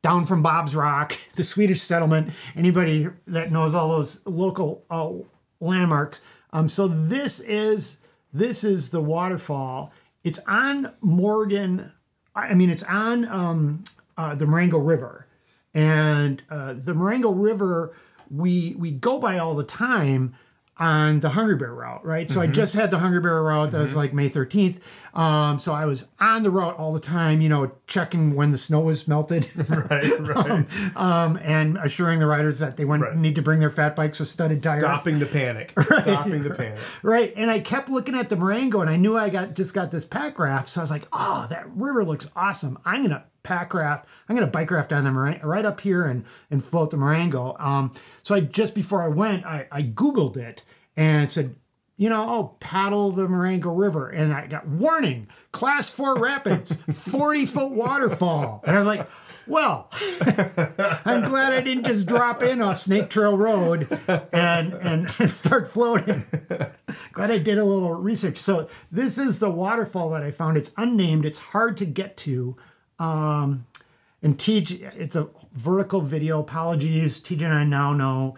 [0.02, 2.32] Down from Bob's Rock, the Swedish settlement.
[2.56, 5.12] Anybody that knows all those local uh,
[5.62, 6.22] landmarks.
[6.52, 8.00] Um, so this is
[8.34, 9.94] this is the waterfall.
[10.24, 11.92] It's on Morgan.
[12.36, 13.84] I mean, it's on um,
[14.18, 15.28] uh, the Marengo River,
[15.74, 17.94] and uh, the Marengo River
[18.30, 20.36] we we go by all the time
[20.78, 22.30] on the Hungry Bear route, right?
[22.32, 24.80] So I just had the Hungry Bear route that was like May 13th.
[25.14, 28.58] Um, so I was on the route all the time, you know, checking when the
[28.58, 29.48] snow was melted.
[29.70, 30.66] right, right.
[30.98, 33.16] um, and assuring the riders that they wouldn't Right.
[33.18, 34.80] need to bring their fat bikes with studded tires.
[34.82, 35.72] Stopping the panic.
[35.80, 36.80] Stopping the panic.
[37.04, 37.32] Right.
[37.38, 40.06] And I kept looking at the Marengo and I knew I got just got this
[40.06, 40.70] pack raft.
[40.70, 42.80] So I was like, oh, that river looks awesome.
[42.84, 44.08] I'm gonna pack raft.
[44.28, 47.56] I'm gonna bike raft down the Marengo right up here and and float the Marengo.
[47.60, 50.64] Um, so I just before I went, I, I Googled it
[50.96, 51.56] and said,
[51.96, 54.10] you know, oh, paddle the Marengo River.
[54.10, 58.64] And I got warning, class four rapids, 40 foot waterfall.
[58.66, 59.08] And I was like,
[59.46, 59.90] well,
[61.06, 63.88] I'm glad I didn't just drop in off Snake Trail Road
[64.32, 66.24] and and start floating.
[67.12, 68.38] glad I did a little research.
[68.38, 70.58] So this is the waterfall that I found.
[70.58, 71.26] It's unnamed.
[71.26, 72.56] It's hard to get to.
[73.00, 73.66] Um,
[74.22, 76.40] and TJ, it's a vertical video.
[76.40, 78.36] Apologies, TJ and I now know.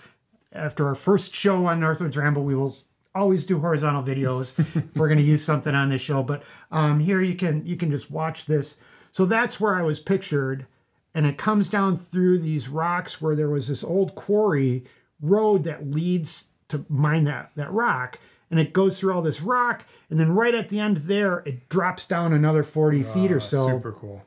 [0.52, 2.74] After our first show on Northwoods Ramble, we will
[3.14, 6.24] always do horizontal videos if we're going to use something on this show.
[6.24, 8.78] But um, here you can you can just watch this.
[9.12, 10.66] So that's where I was pictured,
[11.14, 14.84] and it comes down through these rocks where there was this old quarry
[15.22, 19.86] road that leads to mine that that rock, and it goes through all this rock,
[20.10, 23.68] and then right at the end there, it drops down another forty feet or so.
[23.68, 24.24] Super cool.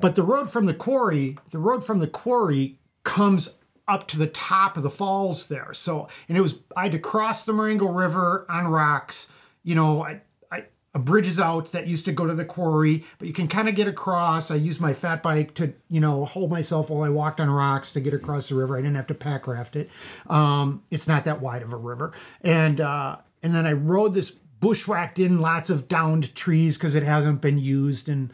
[0.00, 3.56] But the road from the quarry, the road from the quarry comes
[3.88, 5.74] up to the top of the falls there.
[5.74, 9.32] So, and it was I had to cross the Marengo River on rocks.
[9.64, 13.04] You know, I, I a bridge is out that used to go to the quarry,
[13.18, 14.50] but you can kind of get across.
[14.50, 17.92] I used my fat bike to you know hold myself while I walked on rocks
[17.94, 18.78] to get across the river.
[18.78, 19.90] I didn't have to pack raft it.
[20.28, 24.30] Um, it's not that wide of a river, and uh, and then I rode this
[24.30, 28.30] bushwhacked in lots of downed trees because it hasn't been used and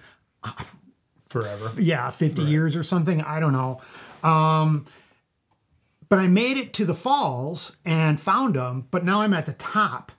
[1.29, 1.71] forever.
[1.81, 3.21] yeah, 50 years or something.
[3.21, 3.81] I don't know.
[4.23, 4.87] Um,
[6.09, 9.53] but I made it to the falls and found them, but now I'm at the
[9.53, 10.12] top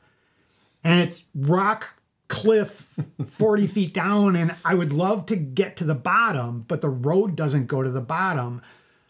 [0.83, 1.95] and it's rock
[2.27, 2.93] cliff
[3.25, 4.35] 40 feet down.
[4.35, 7.89] And I would love to get to the bottom, but the road doesn't go to
[7.89, 8.61] the bottom.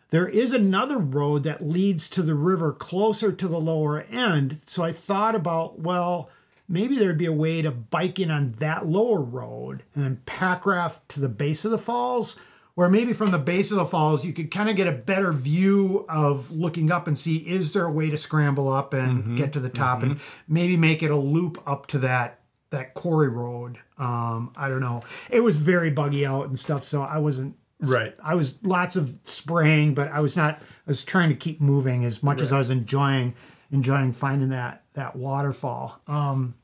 [0.10, 4.60] There is another road that leads to the river closer to the lower end.
[4.64, 6.30] So I thought about, well,
[6.68, 10.66] maybe there'd be a way to bike in on that lower road and then pack
[10.66, 12.40] raft to the base of the falls,
[12.76, 15.34] where maybe from the base of the falls you could kind of get a better
[15.34, 19.54] view of looking up and see is there a way to scramble up and get
[19.54, 23.78] to the top and maybe make it a loop up to that that quarry road.
[23.98, 25.02] Um, I don't know.
[25.30, 28.16] It was very buggy out and stuff, so I wasn't Right.
[28.24, 30.56] I was lots of spraying, but I was not.
[30.58, 33.36] I was trying to keep moving as much as I was enjoying
[33.72, 36.00] enjoying finding that that waterfall.
[36.08, 36.56] Um,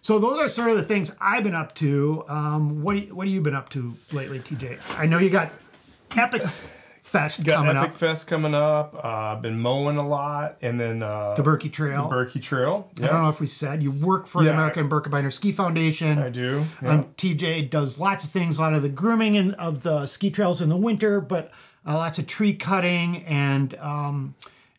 [0.00, 2.24] so those are sort of the things I've been up to.
[2.28, 4.98] Um, what do you, what have you been up to lately, TJ?
[4.98, 5.50] I know you got
[6.16, 6.42] Epic
[7.02, 8.94] Fest Got coming Epic up, Fest coming up.
[8.94, 12.08] Uh, I've been mowing a lot, and then uh, the Birkie Trail.
[12.08, 12.90] Birkie Trail.
[13.02, 14.54] I don't know if we said you work for the Yeah.
[14.54, 16.18] American Birkebeiner Ski Foundation.
[16.18, 16.64] I do.
[16.82, 16.90] Yeah.
[16.90, 20.30] Um, TJ does lots of things, a lot of the grooming and of the ski
[20.30, 21.52] trails in the winter, but
[21.86, 24.34] uh, lots of tree cutting and um,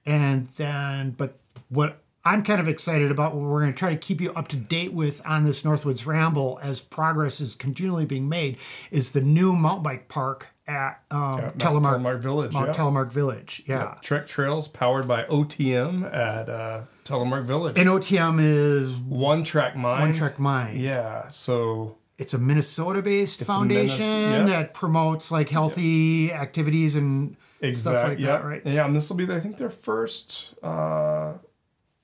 [0.05, 1.37] and then but
[1.69, 4.49] what I'm kind of excited about what we're going to try to keep you up
[4.49, 8.57] to date with on this Northwoods Ramble as progress is continually being made
[8.91, 12.53] is the new mountain bike park at um, Telemark, Telemark Village.
[12.53, 12.73] Mount yeah.
[12.73, 13.63] Telemark Village.
[13.65, 13.95] Yeah.
[14.01, 17.77] Trek Trails powered by OTM at uh, Telemark Village.
[17.77, 20.01] And OTM is One Track Mind.
[20.01, 20.79] One Track Mind.
[20.79, 21.29] Yeah.
[21.29, 27.81] So it's a Minnesota-based foundation Minnes- that promotes like healthy activities and exactly.
[27.81, 28.61] stuff like that, right?
[28.65, 31.33] Yeah, and this will be, I think, their first uh,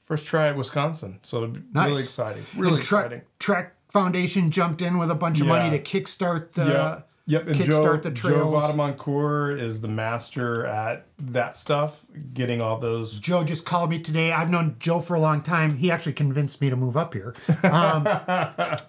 [0.05, 1.19] first try at Wisconsin.
[1.23, 1.87] So it'll be Nice.
[1.87, 2.43] really exciting.
[2.55, 3.21] Really Trek, exciting.
[3.39, 5.77] Trek Foundation jumped in with a bunch of money Yeah.
[5.77, 6.65] to kickstart the.
[6.65, 6.99] yeah.
[7.27, 9.59] Yep, and kickstart Joe, the Joe trails.
[9.59, 13.13] Is the master at that stuff, getting all those.
[13.19, 14.31] Joe just called me today.
[14.31, 15.77] I've known Joe for a long time.
[15.77, 17.33] He actually convinced me to move up here.
[17.63, 18.03] Um,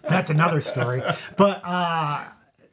[0.02, 1.00] that's another story.
[1.38, 2.24] But uh,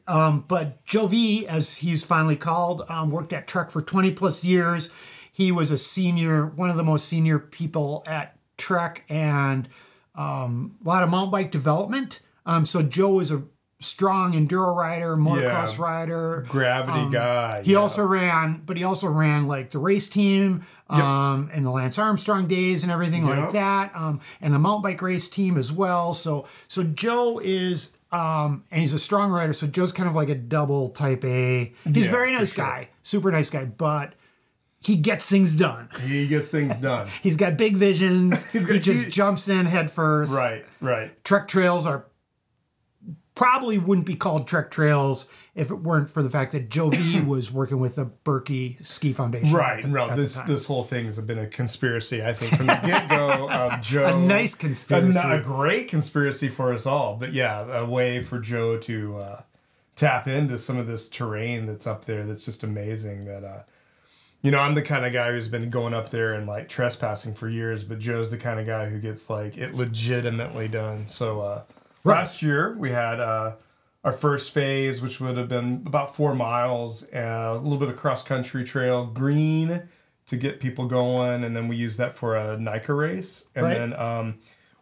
[0.06, 4.44] um, but Joe V, as he's finally called, um, worked at Trek for 20 plus
[4.44, 4.92] years.
[5.32, 9.68] He was a senior, one of the most senior people at Trek, and
[10.14, 12.20] um, a lot of mountain bike development.
[12.46, 13.42] Um, so Joe is a
[13.80, 15.82] strong enduro rider, motocross Yeah.
[15.84, 16.46] rider.
[16.48, 17.58] Gravity guy.
[17.58, 17.78] Um, He yeah.
[17.78, 22.46] also ran, but he also ran like the race team um, and the Lance Armstrong
[22.46, 26.14] days and everything like that, um, and the mountain bike race team as well.
[26.14, 29.52] So, so Joe is, um, and he's a strong rider.
[29.52, 31.72] So Joe's kind of like a double type A.
[31.84, 32.64] He's Yeah, very nice sure.
[32.64, 34.14] guy, super nice guy, but
[34.84, 35.88] he gets things done.
[36.06, 37.08] he gets things done.
[37.22, 38.44] He's got big visions.
[38.52, 40.32] he got- just he- jumps in head first.
[40.36, 41.24] right, right.
[41.24, 42.06] Trek trails are
[43.34, 47.20] probably wouldn't be called Trek trails if it weren't for the fact that Joe V
[47.26, 49.52] was working with the Birkie Ski Foundation.
[49.52, 52.24] Right, the- the this this whole thing has been a conspiracy.
[52.24, 55.18] I think from the get go of Joe, A nice a, conspiracy.
[55.18, 57.16] a great conspiracy for us all.
[57.16, 59.42] But yeah, a way for Joe to uh,
[59.96, 62.24] tap into some of this terrain that's up there.
[62.24, 63.24] That's just amazing.
[63.24, 63.62] That uh,
[64.44, 67.34] you know, I'm the kind of guy who's been going up there and like trespassing
[67.34, 71.06] for years, but Joe's the kind of guy who gets like it legitimately done.
[71.08, 71.62] So uh,
[72.04, 73.18] last year we had.
[73.20, 73.54] Uh,
[74.04, 77.96] our first phase, which would have been about four miles, uh, a little bit of
[77.96, 79.82] cross country trail, green
[80.26, 83.78] to get people going, and then we used that for a NICA race, and Right.
[83.78, 84.34] then um,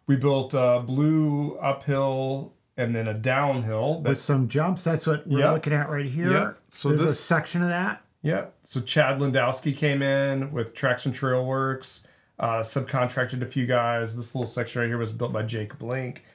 [0.07, 4.01] we built a blue uphill and then a downhill.
[4.01, 4.83] with some jumps.
[4.83, 5.53] That's what we're Yep.
[5.53, 6.29] looking at right here.
[6.29, 6.57] Yep.
[6.71, 8.01] So There's a this- section of that.
[8.23, 8.45] Yeah.
[8.63, 12.07] So Chad Lindowski came in with Traction Trail Works,
[12.39, 14.15] uh, subcontracted a few guys.
[14.15, 16.25] This little section right here was built by Jacob Link.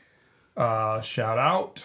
[0.57, 1.85] Uh, shout out.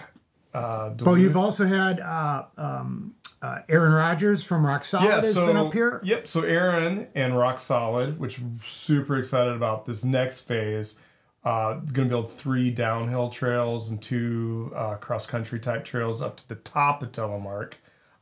[0.53, 1.19] Uh, Duluth.
[1.19, 5.99] you've also had uh, um, uh, Aaron Rodgers from Rock Solid has been up here.
[6.03, 6.27] Yep.
[6.27, 10.99] So Aaron and Rock Solid, which I'm super excited about this next phase.
[11.43, 16.37] Uh, going to build three downhill trails and two uh, cross country type trails up
[16.37, 17.73] to the top of Telemark.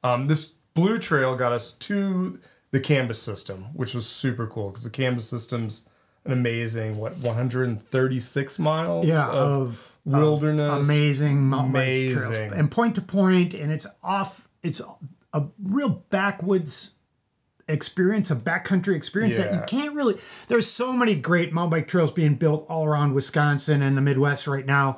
[0.04, 2.40] Um, this blue trail got us to
[2.72, 5.88] the CAMBA system, which was super cool because the CAMBA system's
[6.24, 10.86] an amazing what 136 miles Yeah, of of um, wilderness.
[10.86, 14.48] amazing mountain bike trails and point to point, and it's off.
[14.64, 14.82] It's
[15.34, 16.92] a real backwoods
[17.68, 20.18] experience, a backcountry experience that you can't really.
[20.48, 24.46] There's so many great mountain bike trails being built all around Wisconsin and the Midwest
[24.46, 24.98] right now.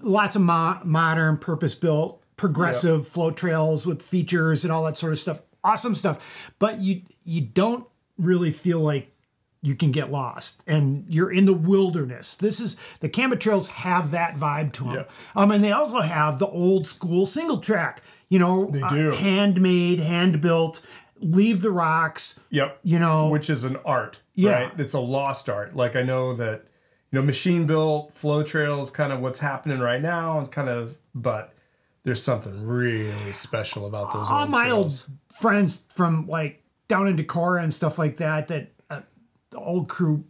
[0.00, 5.12] Lots of mo- modern, purpose built, progressive flow trails with features and all that sort
[5.12, 5.40] of stuff.
[5.64, 7.86] Awesome stuff, but you you don't
[8.18, 9.12] really feel like
[9.62, 12.36] you can get lost and you're in the wilderness.
[12.36, 14.94] This is the CAMBA trails have that vibe to them.
[14.94, 15.04] Yeah.
[15.34, 18.02] Um, and they also have the old school single track.
[18.28, 19.10] You know, They uh, do.
[19.10, 20.86] handmade, hand built.
[21.18, 22.38] Leave the rocks.
[22.50, 22.78] Yep.
[22.84, 24.20] You know, which is an art.
[24.34, 24.64] Yeah.
[24.64, 24.72] Right?
[24.78, 25.74] It's a lost art.
[25.74, 26.66] Like I know that,
[27.10, 30.96] you know, machine built flow trails kind of what's happening right now and kind of
[31.14, 31.54] but
[32.06, 35.08] there's something really special about those all old my trails.
[35.08, 39.00] old friends from like down in Decorah and stuff like that, that uh,
[39.50, 40.24] the old crew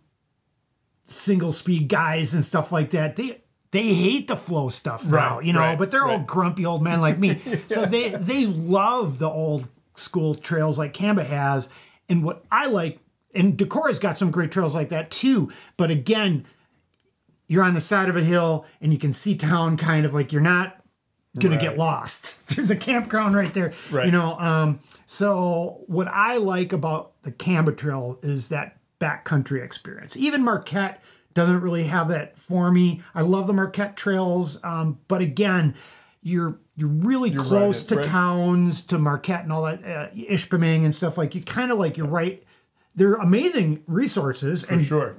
[1.04, 5.44] single speed guys and stuff like that, they they hate the flow stuff now, Right,
[5.44, 7.38] you know, right, but they're all grumpy old men like me.
[7.68, 11.68] So they they love the old school trails like CAMBA has.
[12.08, 13.00] And what I like,
[13.34, 15.52] and Decorah's got some great trails like that too.
[15.76, 16.46] But again,
[17.48, 20.32] you're on the side of a hill and you can see town kind of like
[20.32, 20.82] you're not
[21.38, 22.48] gonna get lost.
[22.56, 23.72] There's a campground right there.
[23.90, 24.06] Right.
[24.06, 30.16] You know, um, so what I like about the CAMBA Trail is that backcountry experience.
[30.16, 31.02] Even Marquette
[31.34, 33.02] doesn't really have that for me.
[33.14, 35.74] I love the Marquette trails, um, but again,
[36.22, 38.04] you're you're really close right, to right.
[38.04, 41.34] towns, to Marquette and all that, uh, Ishpeming and stuff like.
[41.34, 42.42] You kind of like you're right.
[42.94, 45.16] They're amazing resources, For and sure.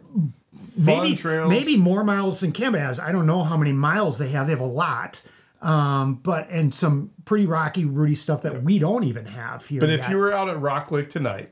[0.78, 3.00] maybe maybe more miles than CAMBA has.
[3.00, 4.48] I don't know how many miles they have.
[4.48, 5.22] They have a lot,
[5.62, 9.80] um, but and some pretty rocky, rooty stuff that we don't even have here.
[9.82, 11.52] But if you were out at Rock Lake tonight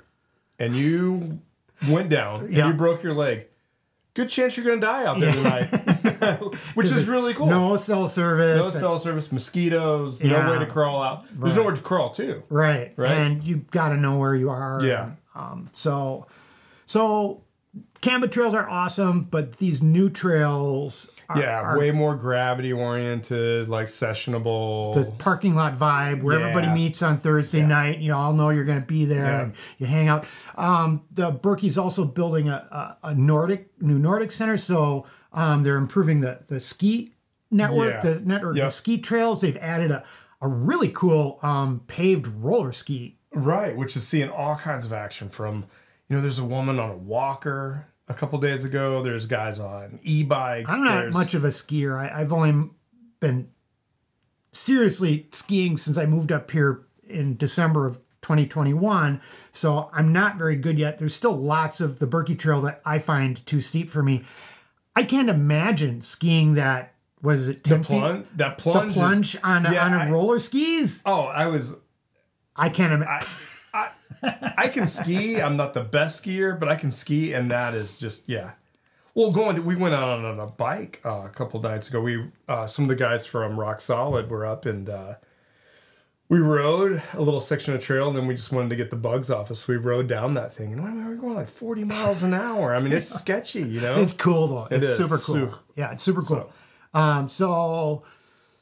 [0.60, 1.40] and you
[1.90, 3.48] went down and you broke your leg,
[4.14, 5.66] good chance you're going to die out there tonight,
[6.76, 7.48] which is really cool.
[7.48, 10.46] no cell service, No cell service, mosquitoes, Yeah.
[10.46, 11.26] no way to crawl out.
[11.32, 11.56] There's Right.
[11.58, 12.44] nowhere to crawl too.
[12.50, 12.94] right?
[12.96, 13.12] Right.
[13.12, 14.82] and you got to know where you are.
[14.84, 15.04] Yeah.
[15.06, 16.28] and, um, so,
[16.86, 17.42] so
[18.02, 21.10] CAMBA trails are awesome, but these new trails.
[21.30, 24.94] Are, Yeah, are way more gravity oriented, like sessionable.
[24.94, 28.00] the parking lot vibe where everybody meets on Thursday night.
[28.00, 29.42] You all know you're going to be there Yeah.
[29.42, 30.28] and you hang out.
[30.56, 35.78] Um, the Birkie's also building a, a, a Nordic new Nordic center, so um, they're
[35.78, 37.14] improving the the ski
[37.52, 38.14] network, Yeah.
[38.14, 38.72] the network of Yep.
[38.72, 39.42] ski trails.
[39.42, 40.04] They've added a
[40.42, 43.18] a really cool um, paved roller ski.
[43.34, 45.66] Right, which is seeing all kinds of action from,
[46.08, 49.02] you know, there's a woman on a walker a couple days ago.
[49.04, 50.70] There's guys on e-bikes.
[50.70, 51.98] I'm not there's, much of a skier.
[51.98, 52.70] I, I've only
[53.20, 53.50] been
[54.52, 59.22] seriously skiing since I moved up here in December of 2021.
[59.52, 60.98] So I'm not very good yet.
[60.98, 64.24] There's still lots of the Birkie Trail that I find too steep for me.
[64.96, 66.94] I can't imagine skiing that.
[67.22, 67.64] What is it?
[67.64, 67.88] the 10 feet?
[67.88, 68.28] plunge.
[68.36, 69.36] The plunge.
[69.36, 71.02] is- on a, Yeah, on a I- roller skis.
[71.06, 71.78] oh, I was.
[72.56, 73.28] I can't imagine.
[74.24, 75.42] I, can ski.
[75.42, 78.52] I'm not the best skier, but I can ski, and that is just yeah.
[79.14, 82.02] Well, going to, we went out on a bike uh, a couple nights ago.
[82.02, 85.16] We uh, some of the guys from Rock Solid were up and uh,
[86.28, 88.96] we rode a little section of trail, and then we just wanted to get the
[88.96, 89.60] bugs off us.
[89.60, 92.74] So we rode down that thing, and we were going like 40 miles an hour.
[92.74, 93.96] I mean, it's sketchy, you know.
[93.98, 94.68] It's cool though.
[94.72, 94.98] It's is.
[94.98, 95.36] super cool.
[95.36, 95.60] Super.
[95.76, 96.52] Yeah, it's super cool.
[96.94, 98.04] Um, so,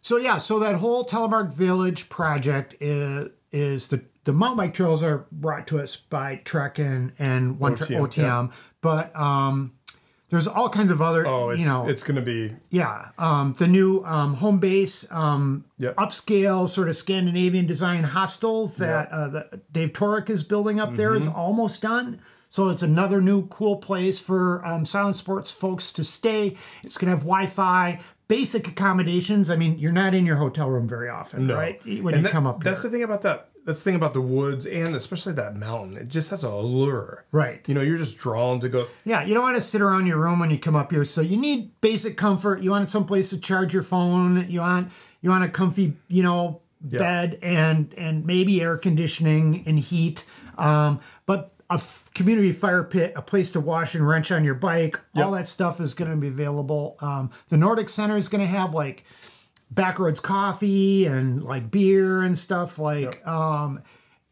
[0.01, 5.03] so yeah, so that whole Telemark Village project is is the the mountain bike trails
[5.03, 8.51] are brought to us by Trek and and one OTM, OTM,
[8.81, 9.73] but um,
[10.29, 13.67] there's all kinds of other oh, it's you know it's gonna be yeah um, the
[13.67, 15.95] new um, home base um, Yep.
[15.97, 21.13] upscale sort of Scandinavian design hostel that uh, that Dave Torek is building up there
[21.15, 22.19] is almost done.
[22.49, 26.55] So it's another new cool place for um, silent sports folks to stay.
[26.83, 29.49] It's gonna have Wi-Fi, basic accommodations.
[29.49, 31.55] I mean, you're not in your hotel room very often, no.
[31.55, 31.83] right?
[31.83, 32.91] When And you that- come up That's here.
[32.91, 33.49] the thing about that.
[33.65, 35.97] That's the thing about the woods and especially that mountain.
[35.97, 37.25] It just has a allure.
[37.31, 37.61] right.
[37.67, 38.87] You know, you're just drawn to go.
[39.05, 41.05] Yeah, you don't want to sit around your room when you come up here.
[41.05, 42.61] So you need basic comfort.
[42.61, 44.47] You want some place to charge your phone.
[44.49, 44.91] You want
[45.21, 50.25] you want a comfy, you know, bed and and maybe air conditioning and heat.
[50.57, 54.53] Um, but a f- community fire pit, a place to wash and wrench on your
[54.55, 56.97] bike, all that stuff is going to be available.
[56.99, 59.05] Um, the Nordic Center is going to have like
[59.73, 63.81] backroads coffee and like beer and stuff like um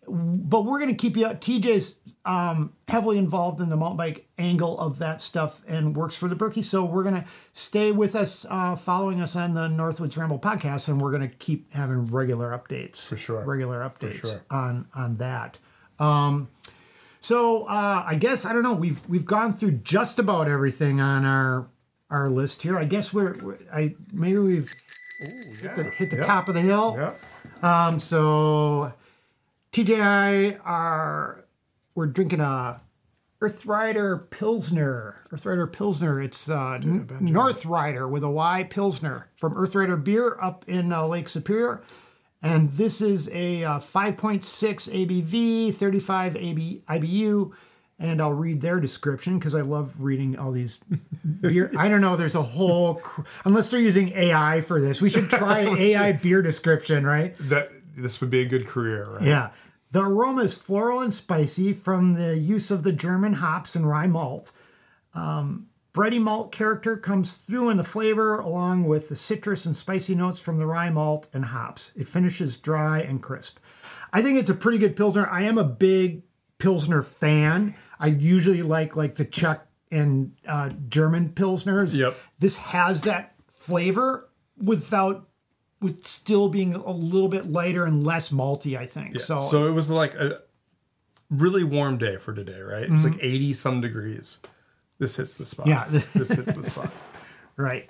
[0.08, 4.28] but we're going to keep you up TJ's um, heavily involved in the mountain bike
[4.38, 6.62] angle of that stuff and works for the Birkie.
[6.62, 10.88] So we're going to stay with us, uh, following us on the Northwoods Ramble podcast,
[10.88, 13.08] and we're going to keep having regular updates.
[13.08, 13.44] For sure.
[13.44, 14.42] Regular updates sure.
[14.50, 15.60] on on that.
[16.00, 16.50] Um,
[17.22, 18.74] so uh, I guess I don't know.
[18.74, 21.68] We've we've gone through just about everything on our
[22.10, 22.78] our list here.
[22.78, 24.72] I guess we're, we're I maybe we've
[25.22, 26.24] hit the, hit the Yeah.
[26.24, 26.96] top of the hill.
[26.98, 27.14] Yeah.
[27.88, 28.92] Um, so
[29.72, 31.46] TJI are
[31.96, 32.82] we're drinking a
[33.42, 35.16] Earth Rider Pilsner.
[35.32, 36.22] Earth Rider Pilsner.
[36.22, 40.92] It's uh, N- North Rider with a Y Pilsner from Earth Rider Beer up in
[40.94, 41.82] uh, Lake Superior.
[42.44, 47.52] And this is a uh, 5.6 ABV, 35 AB, IBU,
[48.02, 50.80] and I'll read their description because I love reading all these
[51.42, 51.72] beer.
[51.78, 52.16] I don't know.
[52.16, 55.02] There's a whole cr- unless they're using AI for this.
[55.02, 57.36] We should try AI beer description, right?
[57.40, 59.24] That this would be a good career, right?
[59.24, 59.50] Yeah.
[59.92, 64.08] The aroma is floral and spicy from the use of the German hops and rye
[64.08, 64.52] malt.
[65.14, 70.16] Um, bready malt character comes through in the flavor along with the citrus and spicy
[70.16, 71.92] notes from the rye malt and hops.
[71.96, 73.60] It finishes dry and crisp.
[74.14, 75.28] I think it's a pretty good Pilsner.
[75.30, 76.24] I am a big
[76.58, 77.76] Pilsner fan.
[78.02, 81.98] I usually like like the Czech and uh, German Pilsners.
[81.98, 82.18] Yep.
[82.40, 84.28] This has that flavor
[84.58, 85.28] without
[85.80, 89.20] with still being a little bit lighter and less malty, I think.
[89.20, 90.42] So, So it was like a
[91.30, 92.84] really warm day for today, right?
[92.84, 94.40] It was like 80 some degrees.
[95.00, 95.68] This hits the spot.
[95.68, 95.86] Yeah.
[95.90, 96.94] this hits the spot.
[97.56, 97.90] right.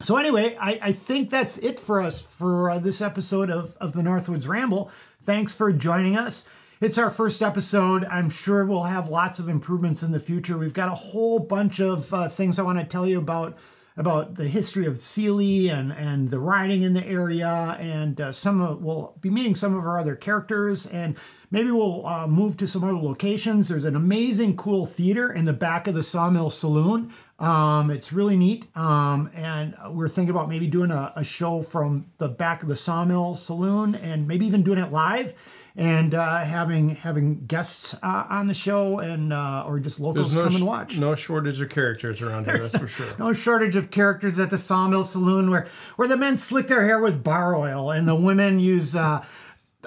[0.00, 3.92] So anyway, I, I think that's it for us for uh, this episode of, of
[3.92, 4.90] the Northwoods Ramble.
[5.24, 6.48] Thanks for joining us.
[6.78, 8.04] It's our first episode.
[8.04, 10.58] I'm sure we'll have lots of improvements in the future.
[10.58, 13.56] We've got a whole bunch of uh, things I want to tell you about
[13.96, 18.60] about the history of Seeley and and the riding in the area, and uh, some
[18.60, 21.16] of, we'll be meeting some of our other characters, and
[21.50, 23.68] maybe we'll uh, move to some other locations.
[23.68, 27.10] There's an amazing, cool theater in the back of the Sawmill Saloon.
[27.38, 32.06] Um, it's really neat, um, and we're thinking about maybe doing a, a show from
[32.16, 35.34] the back of the Sawmill Saloon, and maybe even doing it live
[35.76, 40.44] and uh, having having guests uh, on the show and uh, or just locals no,
[40.44, 40.98] come and watch.
[40.98, 43.06] no shortage of characters around here, that's for sure.
[43.18, 45.66] No shortage of characters at the Sawmill Saloon where
[45.96, 48.96] where the men slick their hair with bar oil and the women use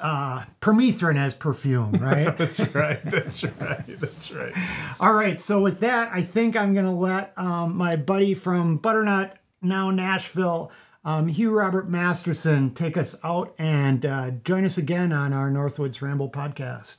[0.01, 2.37] uh, permethrin as perfume, right?
[2.37, 3.03] That's right.
[3.03, 3.85] That's right.
[3.87, 4.53] That's right.
[4.99, 5.39] All right.
[5.39, 10.71] So with that, I think I'm gonna let um, my buddy from Butternut, now Nashville,
[11.05, 16.01] um, Hugh Robert Masterson, take us out and uh, join us again on our Northwoods
[16.01, 16.97] Ramble podcast.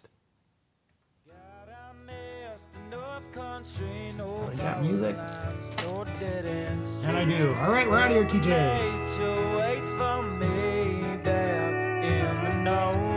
[4.51, 5.17] I got music?
[5.17, 5.29] And
[7.05, 7.55] And I do.
[7.61, 9.07] All right, we're out of here, TJ.
[9.07, 10.70] TJ
[12.61, 13.10] know.